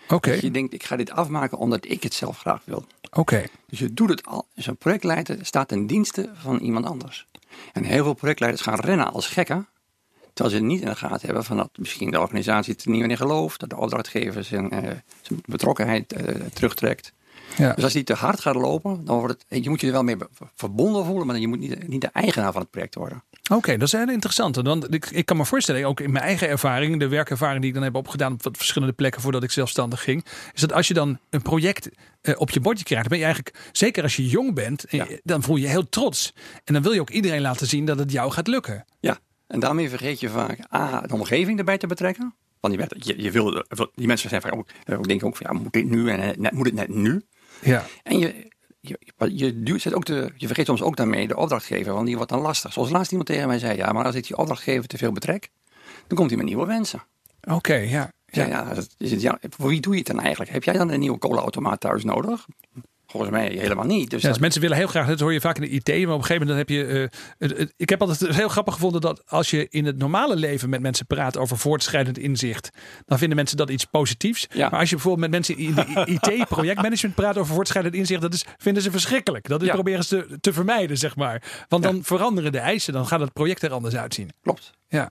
Oké, 0.08 0.30
Dat 0.30 0.40
je 0.40 0.50
denkt, 0.50 0.72
ik 0.74 0.84
ga 0.84 0.96
dit 0.96 1.10
afmaken 1.10 1.58
omdat 1.58 1.84
ik 1.90 2.02
het 2.02 2.14
zelf 2.14 2.38
graag 2.38 2.62
wil. 2.64 2.86
oké. 3.10 3.44
Dus 3.66 3.78
je 3.78 3.94
doet 3.94 4.08
het 4.08 4.26
al. 4.26 4.46
Dus 4.54 4.66
een 4.66 4.76
projectleider 4.76 5.38
staat 5.46 5.68
ten 5.68 5.86
dienste 5.86 6.30
van 6.34 6.58
iemand 6.58 6.86
anders. 6.86 7.26
En 7.72 7.84
heel 7.84 8.04
veel 8.04 8.14
projectleiders 8.14 8.62
gaan 8.62 8.80
rennen 8.80 9.12
als 9.12 9.26
gekken. 9.26 9.68
Terwijl 10.32 10.56
ze 10.56 10.64
niet 10.64 10.80
in 10.80 10.86
de 10.86 10.96
gaten 10.96 11.26
hebben 11.26 11.44
van 11.44 11.56
dat 11.56 11.70
misschien 11.78 12.10
de 12.10 12.20
organisatie 12.20 12.72
het 12.72 12.84
er 12.84 12.90
niet 12.90 13.00
meer 13.00 13.10
in 13.10 13.16
gelooft. 13.16 13.60
Dat 13.60 13.70
de 13.70 13.76
opdrachtgever 13.76 14.44
zijn, 14.44 14.70
eh, 14.70 14.82
zijn 15.22 15.40
betrokkenheid 15.44 16.12
eh, 16.12 16.34
terugtrekt. 16.52 17.12
Ja. 17.56 17.72
Dus 17.72 17.84
als 17.84 17.92
die 17.92 18.04
te 18.04 18.14
hard 18.14 18.40
gaat 18.40 18.54
lopen, 18.54 19.04
dan 19.04 19.18
wordt 19.18 19.44
het, 19.48 19.64
je 19.64 19.70
moet 19.70 19.80
je 19.80 19.86
er 19.86 19.92
wel 19.92 20.02
mee 20.02 20.16
verbonden 20.54 21.04
voelen. 21.04 21.26
Maar 21.26 21.38
je 21.38 21.48
moet 21.48 21.58
niet, 21.58 21.88
niet 21.88 22.00
de 22.00 22.10
eigenaar 22.12 22.52
van 22.52 22.60
het 22.60 22.70
project 22.70 22.94
worden. 22.94 23.22
Oké, 23.48 23.72
dat 23.76 23.82
is 23.86 23.92
heel 23.92 24.08
interessant. 24.08 24.56
Want 24.56 24.94
ik, 24.94 25.06
ik 25.10 25.26
kan 25.26 25.36
me 25.36 25.44
voorstellen, 25.44 25.84
ook 25.86 26.00
in 26.00 26.12
mijn 26.12 26.24
eigen 26.24 26.48
ervaring, 26.48 26.98
de 26.98 27.08
werkervaring 27.08 27.58
die 27.60 27.68
ik 27.68 27.74
dan 27.74 27.84
heb 27.84 27.94
opgedaan 27.94 28.32
op 28.44 28.56
verschillende 28.56 28.94
plekken 28.94 29.20
voordat 29.20 29.42
ik 29.42 29.50
zelfstandig 29.50 30.02
ging, 30.02 30.24
is 30.54 30.60
dat 30.60 30.72
als 30.72 30.88
je 30.88 30.94
dan 30.94 31.18
een 31.30 31.42
project 31.42 31.88
eh, 32.20 32.34
op 32.38 32.50
je 32.50 32.60
bordje 32.60 32.84
krijgt, 32.84 33.08
ben 33.08 33.18
je 33.18 33.24
eigenlijk, 33.24 33.68
zeker 33.72 34.02
als 34.02 34.16
je 34.16 34.26
jong 34.26 34.54
bent, 34.54 34.84
eh, 34.84 34.98
Ja. 34.98 35.06
dan 35.22 35.42
voel 35.42 35.56
je 35.56 35.62
je 35.62 35.68
heel 35.68 35.88
trots. 35.88 36.32
En 36.64 36.72
dan 36.74 36.82
wil 36.82 36.92
je 36.92 37.00
ook 37.00 37.10
iedereen 37.10 37.40
laten 37.40 37.66
zien 37.66 37.84
dat 37.84 37.98
het 37.98 38.12
jou 38.12 38.30
gaat 38.30 38.46
lukken. 38.46 38.84
Ja, 39.00 39.18
en 39.46 39.60
daarmee 39.60 39.88
vergeet 39.88 40.20
je 40.20 40.28
vaak 40.28 40.58
A, 40.74 41.00
de 41.00 41.14
omgeving 41.14 41.58
erbij 41.58 41.78
te 41.78 41.86
betrekken. 41.86 42.34
Want 42.60 42.74
je, 42.74 42.78
bent- 42.86 43.04
je, 43.06 43.22
je 43.22 43.30
wil, 43.30 43.64
die 43.94 44.06
mensen 44.06 44.28
zijn 44.28 44.40
vaak 44.40 44.54
ook, 44.54 44.68
ook 44.92 45.08
denken 45.08 45.26
ook 45.26 45.36
van, 45.36 45.46
ja, 45.52 45.58
moet 45.62 45.72
dit 45.72 45.84
nu 45.90 46.10
en 46.10 46.20
eh, 46.20 46.36
net, 46.36 46.52
moet 46.52 46.66
het 46.66 46.74
net 46.74 46.88
nu? 46.88 47.22
Ja. 47.60 47.84
En 48.02 48.18
je, 48.18 48.52
je, 48.88 49.60
je, 49.64 49.78
zet 49.78 49.94
ook 49.94 50.04
de, 50.04 50.32
je 50.36 50.46
vergeet 50.46 50.66
soms 50.66 50.82
ook 50.82 50.96
daarmee 50.96 51.28
de 51.28 51.36
opdrachtgever, 51.36 51.92
want 51.92 52.06
die 52.06 52.16
wordt 52.16 52.30
dan 52.30 52.40
lastig. 52.40 52.72
Zoals 52.72 52.90
laatst 52.90 53.10
iemand 53.10 53.28
tegen 53.28 53.48
mij 53.48 53.58
zei, 53.58 53.76
ja, 53.76 53.92
maar 53.92 54.04
als 54.04 54.14
ik 54.14 54.26
die 54.26 54.36
opdrachtgever 54.36 54.88
te 54.88 54.98
veel 54.98 55.12
betrek, 55.12 55.50
dan 56.06 56.16
komt 56.16 56.28
hij 56.28 56.38
met 56.38 56.46
nieuwe 56.46 56.66
wensen. 56.66 57.02
Oké, 57.50 57.74
ja. 57.74 58.12
Ja, 58.26 58.46
Ja. 58.46 58.74
ja, 58.98 59.38
voor 59.40 59.68
wie 59.68 59.80
doe 59.80 59.92
je 59.92 59.98
het 59.98 60.08
dan 60.08 60.20
eigenlijk? 60.20 60.50
Heb 60.50 60.64
jij 60.64 60.74
dan 60.74 60.90
een 60.90 61.00
nieuwe 61.00 61.18
kolenautomaat 61.18 61.80
thuis 61.80 62.04
nodig? 62.04 62.46
Volgens 63.10 63.32
mij 63.32 63.48
helemaal 63.48 63.84
niet. 63.84 64.10
Dus 64.10 64.22
Ja, 64.22 64.28
dus 64.28 64.38
mensen 64.38 64.60
willen 64.60 64.76
heel 64.76 64.86
graag, 64.86 65.06
dat 65.06 65.20
hoor 65.20 65.32
je 65.32 65.40
vaak 65.40 65.58
in 65.58 65.62
de 65.62 65.68
IT, 65.70 65.88
maar 66.06 66.14
op 66.14 66.20
een 66.20 66.24
gegeven 66.26 66.46
moment 66.46 66.48
dan 66.48 66.56
heb 66.56 66.68
je. 66.68 67.08
het- 67.38 67.72
ik 67.76 67.88
heb 67.88 68.00
altijd 68.00 68.34
heel 68.36 68.48
grappig 68.48 68.74
gevonden 68.74 69.00
dat 69.00 69.22
als 69.26 69.50
je 69.50 69.66
in 69.70 69.84
het 69.84 69.98
normale 69.98 70.36
leven 70.36 70.68
met 70.68 70.80
mensen 70.80 71.06
praat 71.06 71.36
over 71.36 71.58
voortschrijdend 71.58 72.18
inzicht, 72.18 72.70
dan 73.04 73.18
vinden 73.18 73.36
mensen 73.36 73.56
dat 73.56 73.70
iets 73.70 73.84
positiefs. 73.84 74.46
Ja. 74.52 74.68
Maar 74.68 74.80
als 74.80 74.88
je 74.88 74.94
bijvoorbeeld 74.94 75.30
met 75.30 75.46
mensen 75.46 75.56
in 75.64 75.74
de 75.74 76.02
IT, 76.20 76.48
projectmanagement 76.48 77.14
praat 77.14 77.36
over 77.38 77.54
voortschrijdend 77.54 77.94
inzicht, 77.94 78.20
dat 78.20 78.34
is, 78.34 78.44
vinden 78.56 78.82
ze 78.82 78.90
verschrikkelijk. 78.90 79.48
Dat 79.48 79.60
is 79.60 79.66
Ja. 79.66 79.72
proberen 79.74 80.04
ze 80.04 80.26
te, 80.28 80.40
te 80.40 80.52
vermijden, 80.52 80.98
zeg 80.98 81.16
maar. 81.16 81.42
Want 81.68 81.82
dan 81.82 82.04
veranderen 82.04 82.52
de 82.52 82.58
eisen, 82.58 82.92
dan 82.92 83.06
gaat 83.06 83.20
het 83.20 83.32
project 83.32 83.62
er 83.62 83.72
anders 83.72 83.96
uitzien. 83.96 84.30
klopt. 84.42 84.70
Ja. 84.88 85.10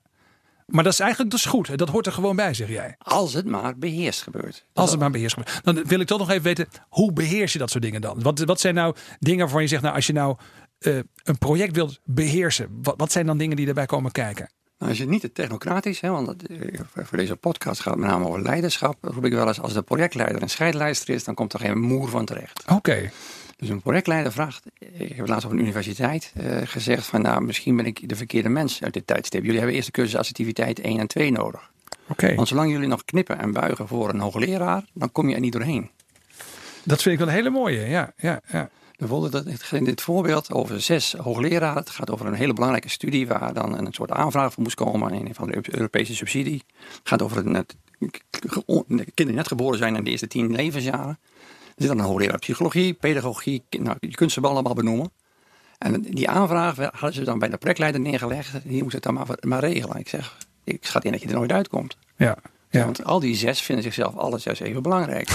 Maar 0.68 0.84
dat 0.84 0.94
is 0.94 1.00
eigenlijk 1.00 1.32
dus 1.32 1.46
goed. 1.46 1.78
Dat 1.78 1.90
hoort 1.90 2.06
er 2.06 2.12
gewoon 2.12 2.36
bij, 2.36 2.54
zeg 2.54 2.70
jij. 2.70 2.96
Als 2.98 3.34
het 3.34 3.46
maar 3.46 3.78
beheerst 3.78 4.22
gebeurt. 4.22 4.66
Als 4.74 4.92
het 4.92 5.00
maar 5.00 5.12
beheerst 5.12 5.36
wordt. 5.36 5.60
Dan 5.64 5.84
wil 5.84 6.00
ik 6.00 6.08
toch 6.08 6.20
nog 6.20 6.30
even 6.30 6.44
weten, 6.44 6.68
hoe 6.90 7.14
beheers 7.14 7.54
je 7.54 7.60
dat 7.60 7.70
soort 7.70 7.84
dingen 7.84 8.02
dan? 8.02 8.22
Wat, 8.22 8.40
wat 8.40 8.60
zijn 8.60 8.76
nou 8.76 8.96
dingen 9.20 9.40
waarvan 9.40 9.62
je 9.62 9.68
zegt, 9.68 9.82
nou 9.82 9.96
als 9.96 10.08
je 10.08 10.14
nou 10.14 10.38
eh, 10.80 10.98
een 11.24 11.38
project 11.38 11.76
wilt 11.76 12.00
beheersen, 12.04 12.80
wat, 12.82 12.94
wat 12.98 13.12
zijn 13.12 13.26
dan 13.26 13.38
dingen 13.38 13.56
die 13.56 13.66
daarbij 13.66 13.86
komen 13.86 14.12
kijken? 14.12 14.50
Nou, 14.78 14.92
is 14.92 15.00
het 15.00 15.10
niet 15.10 15.22
te 15.22 15.32
technocratisch, 15.32 16.00
hè, 16.00 16.10
want 16.10 16.26
dat, 16.26 16.42
eh, 16.42 16.80
voor 16.94 17.18
deze 17.18 17.36
podcast 17.36 17.82
gaat 17.82 17.94
het 17.94 18.02
met 18.02 18.12
name 18.12 18.28
over 18.28 18.42
leiderschap. 18.42 18.98
Roep 19.02 19.26
ik 19.26 19.34
wel 19.34 19.48
eens, 19.48 19.62
als 19.62 19.74
de 19.74 19.82
projectleider 19.82 20.42
een 20.42 20.50
scheidlijster 20.50 21.14
is, 21.14 21.24
dan 21.24 21.36
komt 21.36 21.54
er 21.54 21.60
geen 21.60 21.80
moer 21.80 22.10
van 22.10 22.26
terecht. 22.26 22.64
Oké, 22.72 23.12
Dus 23.58 23.70
een 23.70 23.82
projectleider 23.82 24.32
vraagt, 24.32 24.66
ik 24.80 25.16
heb 25.16 25.28
laatst 25.28 25.46
op 25.46 25.52
een 25.52 25.60
universiteit 25.60 26.34
eh, 26.36 26.58
gezegd 26.64 27.06
van 27.06 27.22
nou, 27.22 27.42
misschien 27.42 27.76
ben 27.76 27.86
ik 27.86 28.10
de 28.10 28.16
verkeerde 28.16 28.50
mens 28.50 28.84
uit 28.84 28.94
dit 28.94 29.08
tijdstip. 29.08 29.42
Jullie 29.42 29.58
hebben 29.58 29.76
eerst 29.76 29.88
de 29.88 29.94
cursus 29.94 30.16
assertiviteit 30.16 30.80
1 30.80 31.00
en 31.00 31.08
2 31.08 31.32
nodig. 31.32 31.72
oké. 32.08 32.36
Want 32.36 32.48
zolang 32.48 32.72
jullie 32.72 32.88
nog 32.88 33.06
knippen 33.06 33.40
en 33.40 33.52
buigen 33.52 33.88
voor 33.88 34.10
een 34.10 34.20
hoogleraar, 34.20 34.84
dan 34.94 35.12
kom 35.12 35.30
je 35.30 35.36
er 35.36 35.42
niet 35.42 35.52
doorheen. 35.52 35.90
Dat 36.84 37.02
vind 37.02 37.14
ik 37.14 37.20
wel 37.20 37.28
een 37.28 37.34
hele 37.34 37.50
mooie. 37.50 37.88
Ja, 37.88 38.14
ja, 38.18 38.42
ja. 38.48 38.70
Bijvoorbeeld 38.98 39.72
in 39.72 39.84
dit 39.84 40.02
voorbeeld 40.02 40.52
over 40.52 40.82
zes 40.82 41.14
hoogleraren. 41.14 41.78
Het 41.78 41.90
gaat 41.90 42.12
over 42.12 42.26
een 42.26 42.34
hele 42.34 42.54
belangrijke 42.54 42.90
studie 42.90 43.28
waar 43.28 43.54
dan 43.54 43.78
een 43.78 43.94
soort 43.94 44.12
aanvraag 44.12 44.54
voor 44.54 44.64
moest 44.64 44.76
komen 44.76 45.14
in 45.14 45.26
een 45.26 45.36
van 45.36 45.48
de 45.48 45.64
Europese 45.72 46.16
subsidie. 46.16 46.64
Het 46.78 47.00
gaat 47.04 47.22
over 47.22 47.38
het, 47.38 47.56
het, 47.56 47.76
de 48.88 49.12
kinderen 49.14 49.36
net 49.36 49.48
geboren 49.48 49.78
zijn 49.78 49.96
in 49.96 50.04
de 50.04 50.10
eerste 50.10 50.28
tien 50.28 50.52
levensjaren. 50.52 51.20
Er 51.78 51.84
zit 51.84 51.88
dan 51.88 52.00
een 52.00 52.12
hoogleraar 52.12 52.40
psychologie, 52.40 52.94
pedagogie, 52.94 53.64
nou, 53.70 53.98
je 54.00 54.16
kunt 54.16 54.32
ze 54.32 54.42
wel 54.42 54.52
allemaal 54.52 54.74
benoemen. 54.74 55.12
En 55.78 56.02
die 56.02 56.30
aanvraag 56.30 56.76
hadden 56.76 57.14
ze 57.14 57.24
dan 57.24 57.40
bij 57.40 57.50
de 57.50 57.58
projectleider 57.58 58.02
neergelegd. 58.02 58.54
Die 58.64 58.84
moest 58.84 58.94
het 58.94 59.04
dan 59.04 59.14
maar, 59.14 59.28
maar 59.42 59.60
regelen. 59.60 59.98
Ik 59.98 60.10
zeg, 60.10 60.38
ik 60.64 60.86
schat 60.86 61.06
in 61.06 61.12
dat 61.12 61.22
je 61.22 61.28
er 61.28 61.34
nooit 61.34 61.52
uitkomt. 61.52 61.98
ja, 62.16 62.38
ja. 62.70 62.84
Want 62.84 63.04
al 63.04 63.20
die 63.20 63.36
zes 63.36 63.62
vinden 63.62 63.84
zichzelf 63.84 64.16
alle 64.16 64.38
zes 64.38 64.60
even 64.60 64.82
belangrijk. 64.82 65.30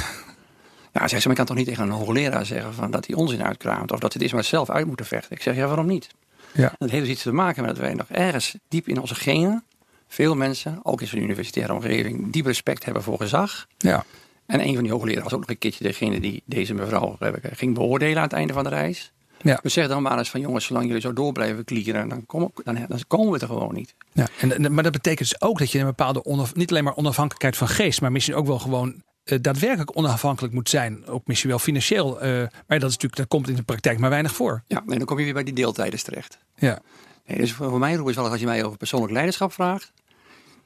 Ja, 0.92 1.08
zegt 1.08 1.22
ze, 1.22 1.28
maar 1.28 1.38
ik 1.38 1.46
kan 1.46 1.46
toch 1.46 1.56
niet 1.56 1.66
tegen 1.66 1.82
een 1.82 1.90
hoogleraar 1.90 2.46
zeggen 2.46 2.74
van 2.74 2.90
dat 2.90 3.06
hij 3.06 3.16
onzin 3.16 3.44
uitkraamt. 3.44 3.92
Of 3.92 3.98
dat 3.98 4.12
het 4.12 4.22
eerst 4.22 4.34
maar 4.34 4.44
zelf 4.44 4.70
uit 4.70 4.86
moeten 4.86 5.06
vechten. 5.06 5.36
Ik 5.36 5.42
zeg, 5.42 5.56
ja, 5.56 5.66
waarom 5.66 5.86
niet? 5.86 6.08
Ja. 6.52 6.72
Dat 6.78 6.90
heeft 6.90 7.02
dus 7.02 7.12
iets 7.12 7.22
te 7.22 7.32
maken 7.32 7.62
met 7.62 7.74
dat 7.74 7.84
wij 7.84 7.94
nog 7.94 8.08
ergens 8.08 8.56
diep 8.68 8.88
in 8.88 9.00
onze 9.00 9.14
genen, 9.14 9.64
veel 10.08 10.34
mensen, 10.34 10.80
ook 10.82 11.00
in 11.00 11.06
zo'n 11.06 11.22
universitaire 11.22 11.72
omgeving, 11.72 12.32
diep 12.32 12.46
respect 12.46 12.84
hebben 12.84 13.02
voor 13.02 13.18
gezag. 13.18 13.66
Ja. 13.78 14.04
En 14.46 14.60
een 14.60 14.74
van 14.74 14.82
die 14.82 14.92
hoogleraren 14.92 15.22
was 15.22 15.32
ook 15.32 15.40
nog 15.40 15.48
een 15.48 15.58
keertje 15.58 15.84
degene 15.84 16.20
die 16.20 16.42
deze 16.44 16.74
mevrouw 16.74 17.16
eh, 17.18 17.32
ging 17.52 17.74
beoordelen 17.74 18.16
aan 18.16 18.22
het 18.22 18.32
einde 18.32 18.52
van 18.52 18.64
de 18.64 18.70
reis. 18.70 19.12
Ja. 19.42 19.58
We 19.62 19.68
zeggen 19.68 19.92
dan 19.92 20.02
maar 20.02 20.18
eens 20.18 20.30
van 20.30 20.40
jongens, 20.40 20.64
zolang 20.64 20.86
jullie 20.86 21.00
zo 21.00 21.12
door 21.12 21.32
blijven 21.32 21.64
klieren, 21.64 22.08
dan, 22.08 22.26
kom, 22.26 22.52
dan, 22.64 22.84
dan 22.88 23.00
komen 23.08 23.32
we 23.32 23.38
er 23.38 23.46
gewoon 23.46 23.74
niet. 23.74 23.94
Ja, 24.12 24.26
en, 24.40 24.74
maar 24.74 24.82
dat 24.82 24.92
betekent 24.92 25.28
dus 25.28 25.40
ook 25.40 25.58
dat 25.58 25.70
je 25.70 25.78
een 25.78 25.84
bepaalde, 25.84 26.24
onaf, 26.24 26.54
niet 26.54 26.70
alleen 26.70 26.84
maar 26.84 26.96
onafhankelijkheid 26.96 27.56
van 27.56 27.68
geest, 27.68 28.00
maar 28.00 28.12
misschien 28.12 28.34
ook 28.34 28.46
wel 28.46 28.58
gewoon 28.58 29.02
uh, 29.24 29.38
daadwerkelijk 29.40 29.96
onafhankelijk 29.96 30.54
moet 30.54 30.68
zijn. 30.68 31.06
Ook 31.06 31.26
misschien 31.26 31.50
wel 31.50 31.58
financieel. 31.58 32.24
Uh, 32.24 32.28
maar 32.66 32.78
dat, 32.78 32.88
is 32.88 32.94
natuurlijk, 32.94 33.16
dat 33.16 33.28
komt 33.28 33.48
in 33.48 33.54
de 33.56 33.62
praktijk 33.62 33.98
maar 33.98 34.10
weinig 34.10 34.34
voor. 34.34 34.62
Ja, 34.66 34.82
en 34.88 34.98
dan 34.98 35.04
kom 35.04 35.18
je 35.18 35.24
weer 35.24 35.34
bij 35.34 35.44
die 35.44 35.54
deeltijdens 35.54 36.02
terecht. 36.02 36.38
Ja. 36.56 36.80
Nee, 37.26 37.38
dus 37.38 37.52
voor, 37.52 37.68
voor 37.68 37.78
mij 37.78 37.94
roep 37.94 38.08
is 38.08 38.14
wel 38.14 38.28
als 38.28 38.40
je 38.40 38.46
mij 38.46 38.64
over 38.64 38.78
persoonlijk 38.78 39.12
leiderschap 39.12 39.52
vraagt, 39.52 39.92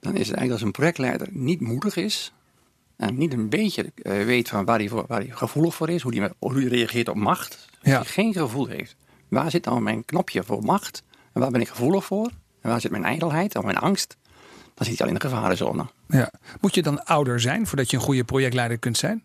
dan 0.01 0.13
is 0.13 0.29
het 0.29 0.37
eigenlijk 0.37 0.53
als 0.53 0.63
een 0.63 0.71
projectleider 0.71 1.29
niet 1.31 1.61
moedig 1.61 1.97
is 1.97 2.33
en 2.97 3.17
niet 3.19 3.33
een 3.33 3.49
beetje 3.49 3.93
uh, 4.03 4.25
weet 4.25 4.49
van 4.49 4.65
waar 4.65 4.79
hij, 4.79 4.89
voor, 4.89 5.05
waar 5.07 5.21
hij 5.21 5.31
gevoelig 5.31 5.75
voor 5.75 5.91
is, 5.91 6.03
hoe 6.03 6.19
hij, 6.19 6.33
hoe 6.39 6.53
hij 6.55 6.65
reageert 6.65 7.09
op 7.09 7.17
macht. 7.17 7.67
Als 7.71 7.91
Ja. 7.93 7.97
hij 7.97 8.05
geen 8.05 8.33
gevoel 8.33 8.67
heeft. 8.67 8.97
Waar 9.29 9.51
zit 9.51 9.65
nou 9.65 9.81
mijn 9.81 10.05
knopje 10.05 10.43
voor 10.45 10.63
macht? 10.63 11.03
En 11.33 11.41
waar 11.41 11.51
ben 11.51 11.61
ik 11.61 11.69
gevoelig 11.69 12.05
voor? 12.05 12.31
En 12.61 12.71
waar 12.71 12.81
zit 12.81 12.91
mijn 12.91 13.05
ijdelheid 13.05 13.57
of 13.57 13.65
mijn 13.65 13.77
angst? 13.77 14.17
Dan 14.75 14.87
zit 14.87 14.99
hij 14.99 15.07
al 15.07 15.13
in 15.13 15.19
de 15.19 15.29
gevarenzone. 15.29 15.87
Ja. 16.09 16.31
Moet 16.61 16.75
je 16.75 16.83
dan 16.83 17.05
ouder 17.05 17.41
zijn 17.41 17.67
voordat 17.67 17.91
je 17.91 17.97
een 17.97 18.03
goede 18.03 18.25
projectleider 18.25 18.79
kunt 18.79 18.97
zijn? 18.97 19.25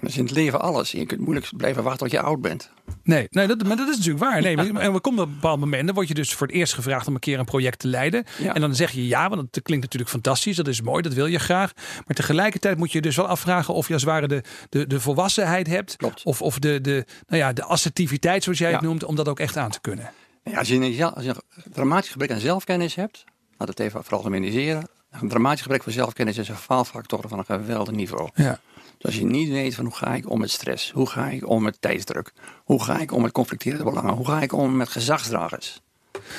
Dat 0.00 0.10
is 0.10 0.16
in 0.16 0.24
het 0.24 0.34
leven 0.34 0.60
alles. 0.60 0.90
Je 0.90 1.06
kunt 1.06 1.20
moeilijk 1.20 1.48
blijven 1.56 1.82
wachten 1.82 2.02
tot 2.02 2.10
je 2.10 2.20
oud 2.20 2.40
bent. 2.40 2.70
Nee, 3.02 3.26
nee 3.30 3.46
dat, 3.46 3.64
maar 3.64 3.76
dat 3.76 3.88
is 3.88 3.96
natuurlijk 3.96 4.24
waar. 4.24 4.40
Nee, 4.40 4.56
maar 4.72 4.82
er 4.82 5.00
komt 5.00 5.18
op 5.20 5.26
een 5.26 5.34
bepaald 5.34 5.60
moment, 5.60 5.86
dan 5.86 5.94
word 5.94 6.08
je 6.08 6.14
dus 6.14 6.34
voor 6.34 6.46
het 6.46 6.56
eerst 6.56 6.74
gevraagd 6.74 7.08
om 7.08 7.14
een 7.14 7.20
keer 7.20 7.38
een 7.38 7.44
project 7.44 7.78
te 7.78 7.88
leiden. 7.88 8.24
Ja. 8.38 8.54
En 8.54 8.60
dan 8.60 8.74
zeg 8.74 8.90
je 8.90 9.06
ja, 9.06 9.28
want 9.28 9.52
dat 9.52 9.62
klinkt 9.62 9.84
natuurlijk 9.84 10.12
fantastisch, 10.12 10.56
dat 10.56 10.68
is 10.68 10.82
mooi, 10.82 11.02
dat 11.02 11.12
wil 11.12 11.26
je 11.26 11.38
graag. 11.38 11.72
Maar 12.06 12.16
tegelijkertijd 12.16 12.78
moet 12.78 12.92
je 12.92 13.00
dus 13.00 13.16
wel 13.16 13.26
afvragen 13.26 13.74
of 13.74 13.86
je 13.86 13.92
als 13.92 14.02
het 14.02 14.10
ware 14.10 14.28
de, 14.28 14.42
de, 14.68 14.86
de 14.86 15.00
volwassenheid 15.00 15.66
hebt. 15.66 15.96
Klopt. 15.96 16.22
Of, 16.24 16.42
of 16.42 16.58
de, 16.58 16.80
de, 16.80 17.04
nou 17.26 17.42
ja, 17.42 17.52
de 17.52 17.62
assertiviteit, 17.62 18.42
zoals 18.42 18.58
jij 18.58 18.72
het 18.72 18.80
noemt, 18.80 19.04
om 19.04 19.16
dat 19.16 19.28
ook 19.28 19.40
echt 19.40 19.56
aan 19.56 19.70
te 19.70 19.80
kunnen. 19.80 20.10
Ja, 20.42 20.58
als, 20.58 20.68
je 20.68 20.74
een, 20.74 21.14
als 21.14 21.24
je 21.24 21.30
een 21.30 21.72
dramatisch 21.72 22.10
gebrek 22.10 22.30
aan 22.30 22.40
zelfkennis 22.40 22.94
hebt, 22.94 23.24
laat 23.56 23.68
het 23.68 23.80
even 23.80 24.04
veralgemeniseren. 24.04 24.88
Een 25.10 25.28
dramatisch 25.28 25.62
gebrek 25.62 25.82
van 25.82 25.92
zelfkennis 25.92 26.38
is 26.38 26.48
een 26.48 26.56
faalfactor 26.56 27.28
van 27.28 27.38
een 27.38 27.44
geweldig 27.44 27.94
niveau. 27.94 28.28
Ja. 28.34 28.60
Dus 28.98 29.04
als 29.04 29.16
je 29.16 29.24
niet 29.24 29.48
weet 29.48 29.74
van 29.74 29.84
hoe 29.84 29.94
ga 29.94 30.14
ik 30.14 30.30
om 30.30 30.38
met 30.38 30.50
stress, 30.50 30.90
hoe 30.90 31.08
ga 31.08 31.28
ik 31.28 31.48
om 31.48 31.62
met 31.62 31.80
tijdsdruk, 31.80 32.32
hoe 32.64 32.84
ga 32.84 33.00
ik 33.00 33.12
om 33.12 33.22
met 33.22 33.32
conflicterende 33.32 33.84
belangen, 33.84 34.14
hoe 34.14 34.26
ga 34.26 34.42
ik 34.42 34.52
om 34.52 34.76
met 34.76 34.88
gezagsdragers. 34.88 35.80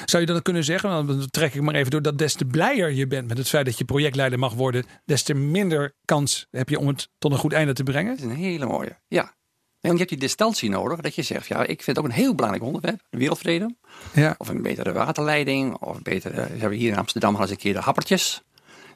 Zou 0.05 0.25
je 0.25 0.31
dan 0.31 0.41
kunnen 0.41 0.63
zeggen, 0.63 0.89
want 0.89 1.07
dan 1.07 1.29
trek 1.29 1.53
ik 1.53 1.61
maar 1.61 1.75
even 1.75 1.91
door, 1.91 2.01
dat 2.01 2.17
des 2.17 2.33
te 2.33 2.45
blijer 2.45 2.91
je 2.91 3.07
bent 3.07 3.27
met 3.27 3.37
het 3.37 3.49
feit 3.49 3.65
dat 3.65 3.77
je 3.77 3.85
projectleider 3.85 4.39
mag 4.39 4.53
worden, 4.53 4.85
des 5.05 5.23
te 5.23 5.33
minder 5.33 5.95
kans 6.05 6.47
heb 6.51 6.69
je 6.69 6.79
om 6.79 6.87
het 6.87 7.09
tot 7.17 7.31
een 7.31 7.37
goed 7.37 7.53
einde 7.53 7.73
te 7.73 7.83
brengen? 7.83 8.15
Dat 8.15 8.25
is 8.25 8.31
een 8.31 8.37
hele 8.37 8.65
mooie. 8.65 8.97
Ja. 9.07 9.35
Want 9.79 9.93
je 9.93 10.05
hebt 10.05 10.09
die 10.09 10.27
distantie 10.27 10.69
nodig, 10.69 10.99
dat 10.99 11.15
je 11.15 11.21
zegt, 11.21 11.47
ja, 11.47 11.63
ik 11.63 11.83
vind 11.83 11.99
ook 11.99 12.05
een 12.05 12.11
heel 12.11 12.35
belangrijk 12.35 12.65
onderwerp, 12.65 13.01
de 13.09 13.17
wereldvrede. 13.17 13.75
Ja. 14.13 14.35
Of 14.37 14.49
een 14.49 14.61
betere 14.61 14.91
waterleiding, 14.91 15.75
of 15.75 16.01
betere, 16.01 16.35
we 16.35 16.57
hebben 16.59 16.77
hier 16.77 16.91
in 16.91 16.97
Amsterdam 16.97 17.35
al 17.35 17.41
eens 17.41 17.49
een 17.49 17.57
keer 17.57 17.73
de 17.73 17.79
happertjes. 17.79 18.41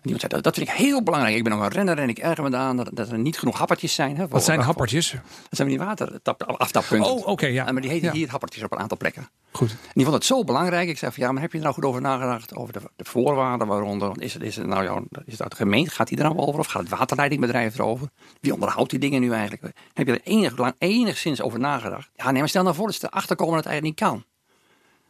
En 0.01 0.07
iemand 0.09 0.21
zei, 0.21 0.33
dat, 0.33 0.43
dat 0.43 0.55
vind 0.55 0.69
ik 0.69 0.75
heel 0.75 1.03
belangrijk. 1.03 1.35
Ik 1.35 1.43
ben 1.43 1.51
nog 1.53 1.61
een 1.61 1.67
renner 1.71 1.97
en 1.97 2.09
ik 2.09 2.17
erger 2.19 2.49
me 2.49 2.57
aan 2.57 2.77
dat, 2.77 2.89
dat 2.93 3.09
er 3.11 3.17
niet 3.19 3.39
genoeg 3.39 3.57
happertjes 3.57 3.93
zijn. 3.93 4.17
Hè, 4.17 4.27
Wat 4.27 4.43
zijn 4.43 4.57
voor- 4.57 4.65
happertjes? 4.65 5.11
Dat 5.11 5.21
zijn 5.49 5.67
die 5.67 5.77
wateraftappunten. 5.77 7.11
Oh, 7.11 7.27
oké, 7.27 7.45
ja. 7.45 7.65
En 7.67 7.73
maar 7.73 7.81
die 7.81 7.91
heten 7.91 8.07
Ja. 8.07 8.13
hier 8.13 8.29
happertjes 8.29 8.63
op 8.63 8.71
een 8.71 8.79
aantal 8.79 8.97
plekken. 8.97 9.29
Goed. 9.51 9.69
En 9.69 9.77
die 9.93 10.03
vond 10.03 10.15
het 10.15 10.25
zo 10.25 10.43
belangrijk. 10.43 10.89
Ik 10.89 10.97
zei 10.97 11.11
van 11.11 11.23
ja, 11.23 11.31
maar 11.31 11.41
heb 11.41 11.51
je 11.51 11.57
er 11.57 11.63
nou 11.63 11.75
goed 11.75 11.85
over 11.85 12.01
nagedacht? 12.01 12.55
Over 12.55 12.73
de, 12.73 12.79
de 12.95 13.05
voorwaarden 13.05 13.67
waaronder? 13.67 14.21
Is 14.21 14.33
het, 14.33 14.43
is 14.43 14.55
het 14.55 14.65
nou 14.67 14.83
jouw, 14.83 15.03
is 15.25 15.37
dat 15.37 15.49
de 15.49 15.55
gemeente? 15.55 15.91
Gaat 15.91 16.07
die 16.07 16.17
er 16.17 16.23
nou 16.23 16.37
over? 16.37 16.59
Of 16.59 16.67
gaat 16.67 16.81
het 16.81 16.89
waterleidingbedrijf 16.91 17.77
erover? 17.77 18.07
Wie 18.39 18.53
onderhoudt 18.53 18.89
die 18.89 18.99
dingen 18.99 19.21
nu 19.21 19.31
eigenlijk? 19.33 19.75
Heb 19.93 20.07
je 20.07 20.13
er 20.13 20.21
enig, 20.23 20.57
lang, 20.57 20.73
enigszins 20.77 21.41
over 21.41 21.59
nagedacht? 21.59 22.09
Ja, 22.15 22.31
nee, 22.31 22.39
maar 22.39 22.49
stel 22.49 22.63
nou 22.63 22.75
voor 22.75 22.85
dat 22.85 22.95
ze 22.95 23.05
erachter 23.11 23.35
komen 23.35 23.53
dat 23.55 23.63
het 23.63 23.73
eigenlijk 23.73 24.01
niet 24.01 24.09
kan. 24.09 24.23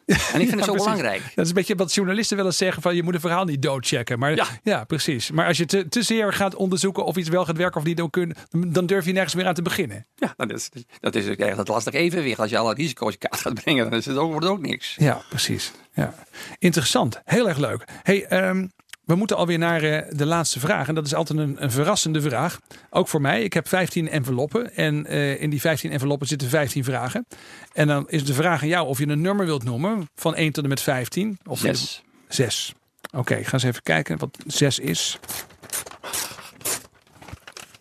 En 0.06 0.16
ik 0.16 0.48
vind 0.48 0.50
het 0.52 0.60
Ja, 0.60 0.66
zo 0.66 0.72
precies. 0.72 0.84
belangrijk. 0.84 1.22
Dat 1.36 1.44
is 1.44 1.48
een 1.50 1.56
beetje 1.56 1.76
wat 1.76 1.94
journalisten 1.94 2.38
wel 2.38 2.46
eens 2.46 2.58
zeggen 2.58 2.82
van 2.82 2.96
je 2.96 3.04
moet 3.04 3.14
een 3.14 3.20
verhaal 3.20 3.46
niet 3.46 3.62
doodchecken. 3.62 4.20
Maar 4.20 4.36
ja, 4.36 4.46
Ja. 4.64 4.84
precies. 4.84 5.32
Maar 5.32 5.48
als 5.48 5.58
je 5.58 5.66
te, 5.66 5.88
te 5.90 6.02
zeer 6.02 6.34
gaat 6.34 6.56
onderzoeken 6.56 7.06
of 7.06 7.16
iets 7.16 7.30
wel 7.30 7.46
gaat 7.46 7.58
werken 7.58 7.80
of 7.80 7.86
niet, 7.88 7.98
dan, 7.98 8.10
kun, 8.10 8.36
dan 8.68 8.86
durf 8.86 9.06
je 9.06 9.12
nergens 9.12 9.36
meer 9.36 9.46
aan 9.46 9.54
te 9.54 9.62
beginnen. 9.62 10.06
Ja, 10.16 10.34
dat 10.38 10.52
is, 10.52 10.70
dat 11.00 11.16
is 11.16 11.28
echt 11.28 11.58
het 11.58 11.68
lastig 11.68 11.94
evenwicht. 11.94 12.40
Als 12.40 12.50
je 12.50 12.58
alle 12.58 12.74
risico's 12.74 13.12
in 13.14 13.20
kaart 13.20 13.42
gaat 13.42 13.54
brengen, 13.54 13.90
dan 13.90 14.00
is 14.00 14.06
het 14.06 14.18
ook, 14.18 14.30
wordt 14.30 14.46
het 14.46 14.54
ook 14.54 14.62
niks. 14.62 14.96
Ja, 15.00 15.22
precies. 15.30 15.72
Ja. 15.94 16.14
Interessant. 16.60 17.22
Heel 17.26 17.48
erg 17.50 17.58
leuk. 17.58 17.84
Hey, 18.04 18.26
ehm, 18.26 18.68
we 19.06 19.16
moeten 19.16 19.38
alweer 19.38 19.58
naar 19.58 19.84
eh, 19.84 20.12
de 20.18 20.26
laatste 20.26 20.60
vraag. 20.60 20.88
En 20.88 20.96
dat 20.96 21.06
is 21.06 21.14
altijd 21.14 21.40
een, 21.40 21.64
een 21.64 21.72
verrassende 21.72 22.22
vraag. 22.22 22.60
Ook 22.90 23.08
voor 23.08 23.22
mij. 23.22 23.44
Ik 23.44 23.54
heb 23.54 23.68
15 23.68 24.10
enveloppen. 24.10 24.76
En 24.76 25.06
eh, 25.06 25.42
in 25.42 25.50
die 25.50 25.62
15 25.62 25.92
enveloppen 25.92 26.28
zitten 26.28 26.50
15 26.50 26.84
vragen. 26.84 27.26
En 27.74 27.88
dan 27.88 28.10
is 28.10 28.26
de 28.26 28.34
vraag 28.34 28.62
aan 28.62 28.68
jou 28.68 28.88
of 28.88 29.00
je 29.00 29.08
een 29.08 29.22
nummer 29.22 29.46
wilt 29.46 29.64
noemen. 29.64 30.10
Van 30.16 30.36
1 30.36 30.52
tot 30.52 30.64
en 30.64 30.70
met 30.70 30.82
15. 30.82 31.40
Of 31.44 31.60
Zes. 31.60 32.04
Zes. 32.28 32.74
Oké, 33.16 33.36
ik 33.36 33.46
ga 33.46 33.54
eens 33.54 33.64
even 33.64 33.82
kijken 33.82 34.18
wat 34.18 34.38
zes 34.48 34.80
is. 34.80 35.20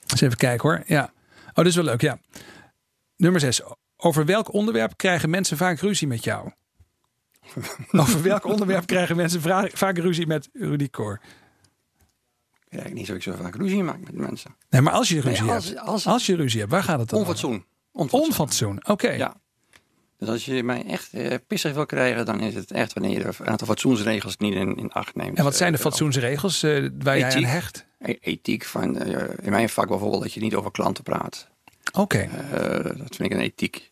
Eens 0.06 0.20
even 0.20 0.37
kijken 0.37 0.68
hoor. 0.68 0.83
Ja. 0.87 1.12
Oh, 1.48 1.54
dit 1.54 1.66
is 1.66 1.74
wel 1.74 1.85
leuk, 1.85 2.00
ja. 2.00 2.18
Nummer 3.16 3.40
zes. 3.40 3.61
Over 3.96 4.24
welk 4.24 4.52
onderwerp 4.52 4.92
krijgen 4.96 5.30
mensen 5.30 5.56
vaak 5.56 5.80
ruzie 5.80 6.06
met 6.06 6.24
jou? 6.24 6.50
Over 7.92 8.22
welk 8.22 8.44
onderwerp 8.44 8.86
krijgen 8.86 9.16
mensen 9.16 9.40
vaak 9.72 9.98
ruzie 9.98 10.26
met 10.26 10.48
Rudy 10.52 10.88
Koor? 10.90 11.20
Ik 12.68 12.78
krijg 12.78 12.92
niet 12.92 13.06
zo 13.06 13.14
ik 13.14 13.22
zo 13.22 13.34
vaak 13.42 13.54
ruzie 13.56 13.82
maak 13.82 13.98
met 14.00 14.14
mensen. 14.14 14.54
Nee, 14.70 14.80
maar 14.80 14.92
als 14.92 15.08
je 15.08 15.20
ruzie 15.20 15.44
Nee, 15.44 15.54
als- 15.54 15.66
hebt. 15.68 15.78
als- 15.80 16.06
Als 16.06 16.26
je 16.26 16.36
ruzie 16.36 16.60
hebt, 16.60 16.72
waar 16.72 16.82
gaat 16.82 16.98
het 16.98 17.08
dan? 17.08 17.18
Onfatsoen. 17.18 17.64
Onfatsoen. 17.92 18.26
Onfatsoen. 18.28 18.80
Oké. 18.86 19.10
Ja. 19.10 19.34
Dus 20.18 20.28
als 20.28 20.44
je 20.44 20.62
mij 20.62 20.84
echt 20.86 21.12
eh, 21.12 21.34
pissig 21.46 21.74
wil 21.74 21.86
krijgen, 21.86 22.24
dan 22.26 22.40
is 22.40 22.54
het 22.54 22.70
echt 22.70 22.92
wanneer 22.92 23.18
je 23.18 23.24
een 23.38 23.46
aantal 23.46 23.66
fatsoensregels 23.66 24.36
niet 24.36 24.54
in, 24.54 24.76
in 24.76 24.92
acht 24.92 25.14
neemt. 25.14 25.38
En 25.38 25.44
wat 25.44 25.56
zijn 25.56 25.72
de 25.72 25.78
Eh, 25.78 25.84
fatsoensregels 25.84 26.62
eh, 26.62 26.88
waar 26.98 27.18
jij 27.18 27.24
aan 27.26 27.30
Ethiek. 27.36 27.46
hecht? 27.46 27.86
e- 27.98 28.16
Ethiek 28.20 28.64
van, 28.64 28.98
eh, 28.98 29.28
in 29.42 29.50
mijn 29.50 29.68
vak 29.68 29.88
bijvoorbeeld, 29.88 30.22
dat 30.22 30.32
je 30.32 30.40
niet 30.40 30.54
over 30.54 30.70
klanten 30.70 31.04
praat. 31.04 31.48
Oké. 31.92 32.28
Dat 32.96 33.16
vind 33.16 33.20
ik 33.20 33.32
een 33.32 33.40
ethiek 33.40 33.89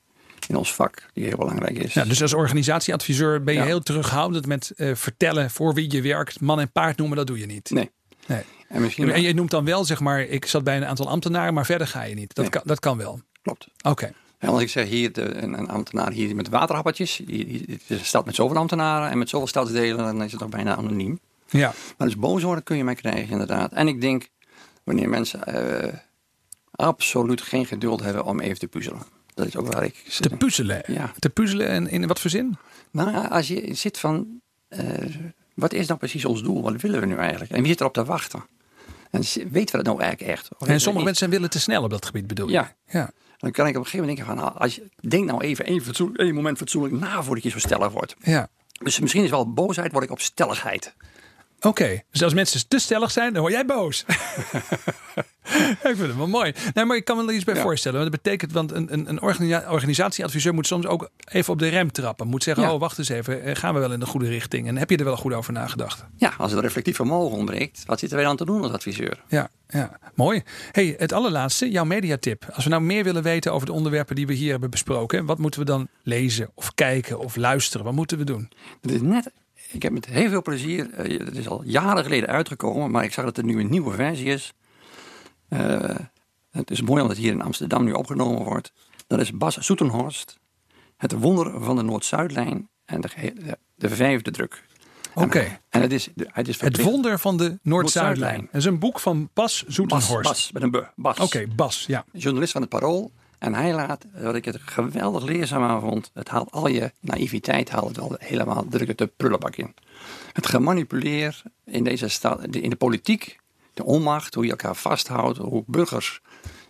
in 0.49 0.57
ons 0.57 0.75
vak 0.75 1.03
die 1.13 1.25
heel 1.25 1.37
belangrijk 1.37 1.79
is. 1.79 1.95
Ja, 1.95 2.05
dus 2.05 2.23
als 2.23 2.35
organisatieadviseur 2.35 3.43
ben 3.45 3.55
je 3.55 3.61
Ja. 3.61 3.67
heel 3.67 3.81
terughoudend 3.81 4.47
met 4.47 4.71
eh, 4.77 4.95
vertellen 4.95 5.51
voor 5.51 5.75
wie 5.75 5.93
je 5.93 6.03
werkt. 6.03 6.41
Man 6.41 6.61
en 6.61 6.73
paard 6.73 6.97
noemen, 6.97 7.17
dat 7.17 7.27
doe 7.27 7.39
je 7.39 7.47
niet. 7.47 7.71
Nee. 7.71 7.91
Nee. 8.27 8.43
En 8.69 8.83
misschien 8.83 9.11
En 9.13 9.23
je 9.23 9.35
noemt 9.35 9.51
dan 9.51 9.65
wel, 9.65 9.85
zeg 9.85 10.01
maar, 10.01 10.21
ik 10.21 10.47
zat 10.47 10.65
bij 10.65 10.77
een 10.77 10.85
aantal 10.87 11.09
ambtenaren, 11.09 11.55
maar 11.55 11.65
verder 11.67 11.87
ga 11.87 12.03
je 12.03 12.15
niet. 12.15 12.35
Dat, 12.35 12.45
Nee. 12.45 12.53
kan, 12.53 12.63
dat 12.65 12.81
kan 12.81 12.97
wel. 12.99 13.21
klopt. 13.43 13.67
Oké. 13.83 14.13
En 14.39 14.49
als 14.49 14.63
ik 14.63 14.69
zeg 14.69 14.89
hier, 14.89 15.13
de, 15.13 15.35
een, 15.35 15.59
een 15.59 15.69
ambtenaar 15.69 16.13
hier 16.13 16.35
met 16.35 16.49
is 16.99 17.21
een 17.27 17.81
stad 18.03 18.25
met 18.25 18.35
zoveel 18.35 18.57
ambtenaren 18.57 19.11
en 19.11 19.19
met 19.19 19.29
zoveel 19.29 19.47
stadsdelen, 19.47 19.97
dan 20.05 20.23
is 20.23 20.33
het 20.33 20.41
nog 20.41 20.51
bijna 20.51 20.77
anoniem. 20.77 21.21
Ja. 21.51 21.73
Maar 21.97 22.07
dus 22.07 22.17
boos 22.17 22.43
worden 22.43 22.65
kun 22.65 22.77
je 22.77 22.85
mij 22.85 22.95
krijgen, 22.95 23.31
inderdaad. 23.31 23.73
En 23.73 23.89
ik 23.89 24.01
denk, 24.01 24.29
wanneer 24.85 25.09
mensen 25.09 25.45
eh, 25.45 25.95
absoluut 26.71 27.43
geen 27.43 27.67
geduld 27.67 28.03
hebben 28.03 28.25
om 28.25 28.41
even 28.41 28.59
te 28.59 28.69
puzzelen. 28.69 29.03
Dat 29.39 29.47
is 29.47 29.57
ook 29.57 29.73
waar 29.73 29.85
ik 29.85 29.95
Te 29.95 30.29
puzzelen. 30.29 30.83
Ja. 30.87 31.13
Te 31.19 31.31
puzzelen 31.31 31.69
en 31.69 31.89
in 31.89 32.07
wat 32.07 32.21
voor 32.21 32.31
zin? 32.31 32.57
Nou, 32.91 33.29
als 33.29 33.49
je 33.49 33.75
zit 33.75 33.99
van, 33.99 34.41
eh, 34.69 34.85
wat 35.55 35.73
is 35.73 35.87
nou 35.87 35.99
precies 35.99 36.25
ons 36.25 36.43
doel? 36.43 36.63
Wat 36.63 36.81
willen 36.81 37.01
we 37.01 37.07
nu 37.07 37.17
eigenlijk? 37.17 37.51
En 37.51 37.59
wie 37.59 37.67
zit 37.67 37.81
erop 37.81 37.93
te 37.93 38.05
wachten? 38.05 38.45
En 39.11 39.21
weten 39.21 39.53
we 39.53 39.83
dat 39.83 39.85
nou 39.85 40.01
eigenlijk 40.01 40.31
echt? 40.31 40.49
Of 40.59 40.69
En 40.69 40.81
sommige 40.81 41.05
mensen 41.05 41.31
willen 41.31 41.51
te 41.51 41.61
snel 41.61 41.83
op 41.83 41.91
dat 41.91 42.07
gebied, 42.07 42.27
bedoel 42.27 42.47
je? 42.47 42.53
Ja. 42.53 42.75
ja. 42.87 43.11
Dan 43.39 43.51
kan 43.51 43.67
ik 43.67 43.77
op 43.77 43.85
een 43.85 43.89
gegeven 43.89 44.07
moment 44.07 44.17
denken 44.17 44.35
van, 44.35 44.45
nou, 44.45 44.59
als 44.59 44.75
je, 44.75 45.09
denk 45.09 45.25
nou 45.25 45.43
even 45.43 45.65
één 46.17 46.35
moment 46.35 46.59
fatsoenlijk 46.59 46.95
na 46.95 47.23
voordat 47.23 47.45
je 47.45 47.51
zo 47.51 47.59
stellig 47.59 47.93
wordt. 47.93 48.17
Ja. 48.21 48.49
Dus 48.83 48.99
misschien 49.01 49.25
is 49.25 49.31
wel 49.31 49.53
boosheid, 49.53 49.93
word 49.93 50.05
ik 50.05 50.11
op 50.11 50.21
stelligheid. 50.21 50.95
Oké, 51.61 52.03
dus 52.11 52.23
als 52.23 52.35
mensen 52.35 52.69
te 52.69 52.79
stellig 52.79 53.11
zijn, 53.11 53.33
dan 53.33 53.41
word 53.43 53.53
jij 53.55 53.65
boos. 53.67 54.05
ik 54.09 55.79
vind 55.83 55.99
het 55.99 56.17
wel 56.17 56.27
mooi. 56.27 56.53
Nee, 56.75 56.85
maar 56.85 56.97
ik 56.97 57.05
kan 57.05 57.17
me 57.17 57.27
er 57.27 57.35
iets 57.35 57.45
bij 57.45 57.55
Ja. 57.55 57.63
voorstellen. 57.63 57.99
Want 57.99 58.13
dat 58.13 58.23
betekent, 58.23 58.53
want 58.53 58.73
een, 58.73 58.93
een, 58.93 59.09
een 59.09 59.23
organisa- 59.23 59.65
organisatieadviseur 59.71 60.55
moet 60.55 60.67
soms 60.67 60.87
ook 60.87 61.11
even 61.31 61.53
op 61.53 61.59
de 61.59 61.69
rem 61.69 61.93
trappen. 61.93 62.27
Moet 62.27 62.43
zeggen, 62.43 62.65
Ja. 62.65 62.73
oh 62.73 62.81
wacht 62.81 62.99
eens 62.99 63.09
even, 63.09 63.43
eh, 63.43 63.55
gaan 63.57 63.75
we 63.75 63.81
wel 63.81 63.93
in 63.93 64.01
de 64.01 64.07
goede 64.07 64.29
richting? 64.29 64.69
En 64.69 64.77
heb 64.77 64.91
je 64.91 64.97
er 64.97 65.05
wel 65.05 65.17
goed 65.17 65.33
over 65.33 65.53
nagedacht? 65.53 66.05
Ja, 66.17 66.35
als 66.39 66.53
het 66.53 66.61
reflectief 66.61 66.97
vermogen 66.97 67.37
ontbreekt, 67.37 67.83
wat 67.87 67.99
zitten 67.99 68.19
wij 68.19 68.27
dan 68.27 68.37
te 68.37 68.45
doen 68.45 68.63
als 68.63 68.73
adviseur? 68.73 69.23
Ja, 69.29 69.49
ja, 69.69 69.99
mooi. 70.15 70.43
Hey, 70.73 70.95
het 70.99 71.13
allerlaatste, 71.13 71.71
jouw 71.71 71.85
mediatip. 71.85 72.45
Als 72.53 72.65
we 72.65 72.71
nou 72.71 72.83
meer 72.83 73.05
willen 73.05 73.23
weten 73.23 73.53
over 73.53 73.67
de 73.67 73.73
onderwerpen 73.73 74.15
die 74.17 74.27
we 74.27 74.35
hier 74.35 74.51
hebben 74.51 74.71
besproken, 74.71 75.25
wat 75.27 75.39
moeten 75.39 75.61
we 75.61 75.67
dan 75.67 75.89
lezen 76.03 76.51
of 76.55 76.75
kijken 76.75 77.19
of 77.19 77.37
luisteren? 77.37 77.85
Wat 77.85 77.95
moeten 77.95 78.19
we 78.19 78.25
doen? 78.25 78.51
Het 78.81 78.91
is 78.91 79.01
net, 79.01 79.31
ik 79.71 79.83
heb 79.83 79.93
met 79.93 80.07
heel 80.07 80.29
veel 80.29 80.43
plezier, 80.43 80.91
eh, 80.91 81.19
het 81.27 81.37
is 81.37 81.49
al 81.49 81.63
jaren 81.65 82.03
geleden 82.03 82.29
uitgekomen, 82.29 82.91
maar 82.91 83.05
ik 83.05 83.13
zag 83.13 83.25
dat 83.25 83.37
er 83.37 83.45
nu 83.45 83.61
een 83.61 83.71
nieuwe 83.71 83.95
versie 83.95 84.27
is. 84.27 84.53
Eh, 85.49 85.95
Het 86.51 86.71
is 86.71 86.81
mooi 86.83 87.01
omdat 87.01 87.17
het 87.17 87.25
hier 87.25 87.35
in 87.35 87.43
Amsterdam 87.43 87.85
nu 87.85 87.93
opgenomen 87.93 88.45
wordt. 88.45 88.73
Dat 89.07 89.21
is 89.21 89.33
Bas 89.33 89.65
Soetenhorst. 89.65 90.39
Het 90.97 91.13
wonder 91.13 91.63
van 91.65 91.77
de 91.77 91.83
Noord-Zuidlijn 91.83 92.69
en 92.85 93.01
de, 93.01 93.09
de, 93.35 93.59
de 93.75 93.89
vijfde 93.89 94.31
druk. 94.31 94.65
Oké. 95.15 95.39
En, 95.39 95.61
en 95.69 95.81
het 95.81 95.93
is, 95.93 96.09
het 96.17 96.49
is 96.49 96.61
Het 96.61 96.83
wonder 96.83 97.19
van 97.19 97.37
de 97.37 97.59
Noord-Zuidlijn. 97.63 98.41
Dat 98.41 98.55
is 98.55 98.65
een 98.65 98.79
boek 98.79 99.01
van 99.01 99.31
Bas 99.35 99.63
Bas, 99.65 99.75
Zoetenhorst. 99.75 100.23
Bas, 100.29 100.53
met 100.53 100.63
een 100.63 100.71
B. 100.71 100.93
Bas. 100.97 101.19
Oké, 101.19 101.47
Bas, 101.57 101.85
ja. 101.87 102.05
journalist 102.13 102.53
van 102.53 102.61
het 102.61 102.71
Parool. 102.71 103.13
En 103.39 103.55
hij 103.55 103.75
laat, 103.75 104.05
wat 104.13 104.35
ik 104.35 104.45
het 104.45 104.57
geweldig 104.61 105.25
leerzaam 105.25 105.63
aan 105.63 105.81
vond, 105.81 106.11
het 106.15 106.29
haalt 106.29 106.51
al 106.51 106.69
je 106.69 106.93
naïviteit 107.01 107.71
haalt 107.71 107.89
het 107.89 107.97
wel 107.97 108.17
helemaal, 108.19 108.65
druk 108.69 108.89
het 108.89 108.99
de 108.99 109.07
prullenbak 109.17 109.57
in. 109.57 109.75
Het 110.33 110.47
gemanipuleer 110.47 111.43
in 111.65 111.85
deze 111.85 112.09
stad, 112.09 112.45
in 112.57 112.71
de 112.71 112.77
politiek, 112.77 113.39
de 113.75 113.85
onmacht, 113.85 114.35
hoe 114.35 114.45
je 114.45 114.51
elkaar 114.51 114.77
vasthoudt, 114.77 115.39
hoe 115.39 115.63
burgers 115.67 116.21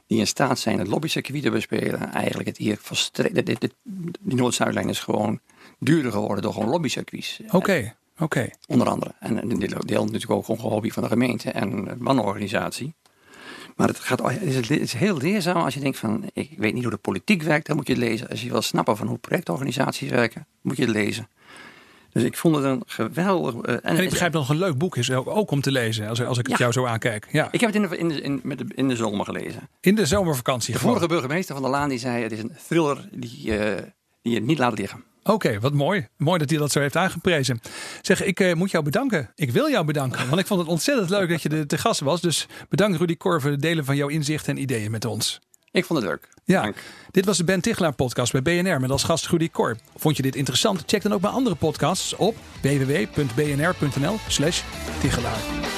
die 0.07 0.19
in 0.19 0.27
staat 0.27 0.59
zijn 0.59 0.79
het 0.79 0.89
lobbycircuit 0.89 1.43
te 1.43 1.51
bespelen, 1.51 2.13
eigenlijk 2.13 2.49
het 2.49 2.57
hier 2.57 2.79
dit, 3.13 3.47
dit, 3.47 3.61
dit- 3.61 3.75
die 4.21 4.37
Noord-Zuidlijn 4.37 4.89
is 4.89 5.01
gewoon 5.01 5.41
duurder 5.79 6.13
geworden 6.13 6.43
door 6.43 6.53
gewoon 6.53 6.69
lobbycircuits. 6.69 7.41
Oké, 7.51 7.95
oké. 8.19 8.49
Onder 8.67 8.89
andere. 8.89 9.15
En 9.21 9.51
een 9.51 9.59
deel, 9.59 10.05
natuurlijk 10.05 10.31
ook 10.31 10.45
gewoon 10.45 10.61
hobby 10.61 10.91
van 10.91 11.03
de 11.03 11.09
gemeente 11.09 11.51
en 11.51 11.73
een 11.73 12.03
mannenorganisatie. 12.03 12.95
Maar 13.79 13.89
het, 13.89 13.99
gaat, 13.99 14.23
het, 14.23 14.43
is, 14.43 14.55
het 14.55 14.71
is 14.71 14.93
heel 14.93 15.17
leerzaam 15.17 15.57
als 15.57 15.75
je 15.75 15.81
denkt 15.81 15.99
van, 15.99 16.25
ik 16.33 16.51
weet 16.57 16.75
niet 16.75 16.83
hoe 16.83 16.93
de 16.93 16.99
politiek 16.99 17.43
werkt, 17.43 17.67
dan 17.67 17.77
moet 17.77 17.87
je 17.87 17.93
het 17.93 18.03
lezen. 18.03 18.29
Als 18.29 18.43
je 18.43 18.51
wil 18.51 18.63
snappen 18.63 18.97
van 18.97 19.07
hoe 19.07 19.19
projectorganisaties 19.19 20.11
werken, 20.11 20.47
moet 20.63 20.77
je 20.77 20.83
het 20.83 20.93
lezen. 20.93 21.29
Dus 22.13 22.23
ik 22.23 22.37
vond 22.37 22.55
het 22.57 22.65
een 22.65 22.83
geweldig... 22.87 23.55
eh, 23.55 23.91
En 23.91 23.97
ik 24.03 24.11
begrijp 24.11 24.33
dat 24.33 24.43
het 24.43 24.51
een 24.51 24.59
leuk 24.59 24.79
boek 24.79 24.97
is, 24.97 25.11
ook, 25.11 25.27
ook 25.29 25.51
om 25.51 25.61
te 25.61 25.71
lezen, 25.71 26.09
als, 26.09 26.23
als 26.23 26.39
ik 26.39 26.47
het 26.47 26.59
jou 26.59 26.73
zo 26.73 26.87
aankijk. 26.87 27.29
Ja. 27.33 27.49
Ik 27.51 27.61
heb 27.61 27.73
het 27.73 27.83
in 27.83 27.89
de, 27.89 27.97
in 27.99 28.09
de, 28.09 28.21
in, 28.21 28.41
met 28.43 28.59
de, 28.59 28.65
in 28.75 28.89
de 28.89 28.97
zomer 28.97 29.25
gelezen. 29.25 29.69
In 29.81 29.95
de 29.95 30.07
zomervakantie 30.07 30.73
De 30.75 30.81
vorige 30.81 31.07
burgemeester 31.07 31.55
van 31.55 31.65
de 31.65 31.71
Laan 31.71 31.89
die 31.89 31.99
zei, 31.99 32.23
het 32.23 32.33
is 32.33 32.39
een 32.43 32.53
thriller 32.69 33.09
die, 33.13 33.59
eh, 33.59 33.83
die 34.23 34.33
je 34.33 34.41
niet 34.41 34.59
laat 34.59 34.79
liggen. 34.79 35.05
Oké, 35.29 35.61
wat 35.61 35.73
mooi. 35.73 36.09
Mooi 36.17 36.39
dat 36.39 36.51
hij 36.51 36.59
dat 36.59 36.73
zo 36.73 36.81
heeft 36.81 36.97
aangeprezen. 36.97 37.61
Zeg, 38.03 38.23
ik 38.23 38.41
eh, 38.41 38.55
moet 38.55 38.71
jou 38.71 38.85
bedanken. 38.85 39.31
Ik 39.35 39.51
wil 39.51 39.71
jou 39.71 39.85
bedanken, 39.85 40.29
want 40.29 40.41
ik 40.41 40.47
vond 40.47 40.61
het 40.61 40.69
ontzettend 40.69 41.11
leuk 41.11 41.29
dat 41.29 41.43
je 41.43 41.49
er 41.49 41.67
te 41.67 41.79
gast 41.79 42.01
was. 42.01 42.21
Dus 42.21 42.47
bedankt 42.69 42.99
Rudy 42.99 43.17
Kor 43.17 43.41
voor 43.41 43.51
het 43.51 43.63
delen 43.63 43.85
van 43.85 43.97
jouw 43.97 44.09
inzichten 44.09 44.57
en 44.57 44.63
ideeën 44.63 44.91
met 44.91 45.05
ons. 45.05 45.41
Ik 45.71 45.85
vond 45.85 46.01
het 46.01 46.09
leuk. 46.09 46.29
Ja, 46.45 46.63
Dank. 46.63 46.77
dit 47.11 47.25
was 47.25 47.37
de 47.37 47.45
Ben 47.45 47.61
Tichelaar 47.61 47.95
podcast 47.95 48.33
bij 48.33 48.43
BNR 48.43 48.81
met 48.81 48.91
als 48.91 49.05
gast 49.05 49.27
Rudy 49.27 49.51
Kor. 49.51 49.77
Vond 49.97 50.17
je 50.17 50.23
dit 50.23 50.37
interessant? 50.37 50.83
Check 50.87 51.03
dan 51.03 51.13
ook 51.13 51.21
mijn 51.21 51.35
andere 51.35 51.57
podcasts 51.57 52.17
op 52.17 52.37
www.bnr.nl 52.63 54.17
slash 54.29 54.63
Tichelaar. 55.01 55.78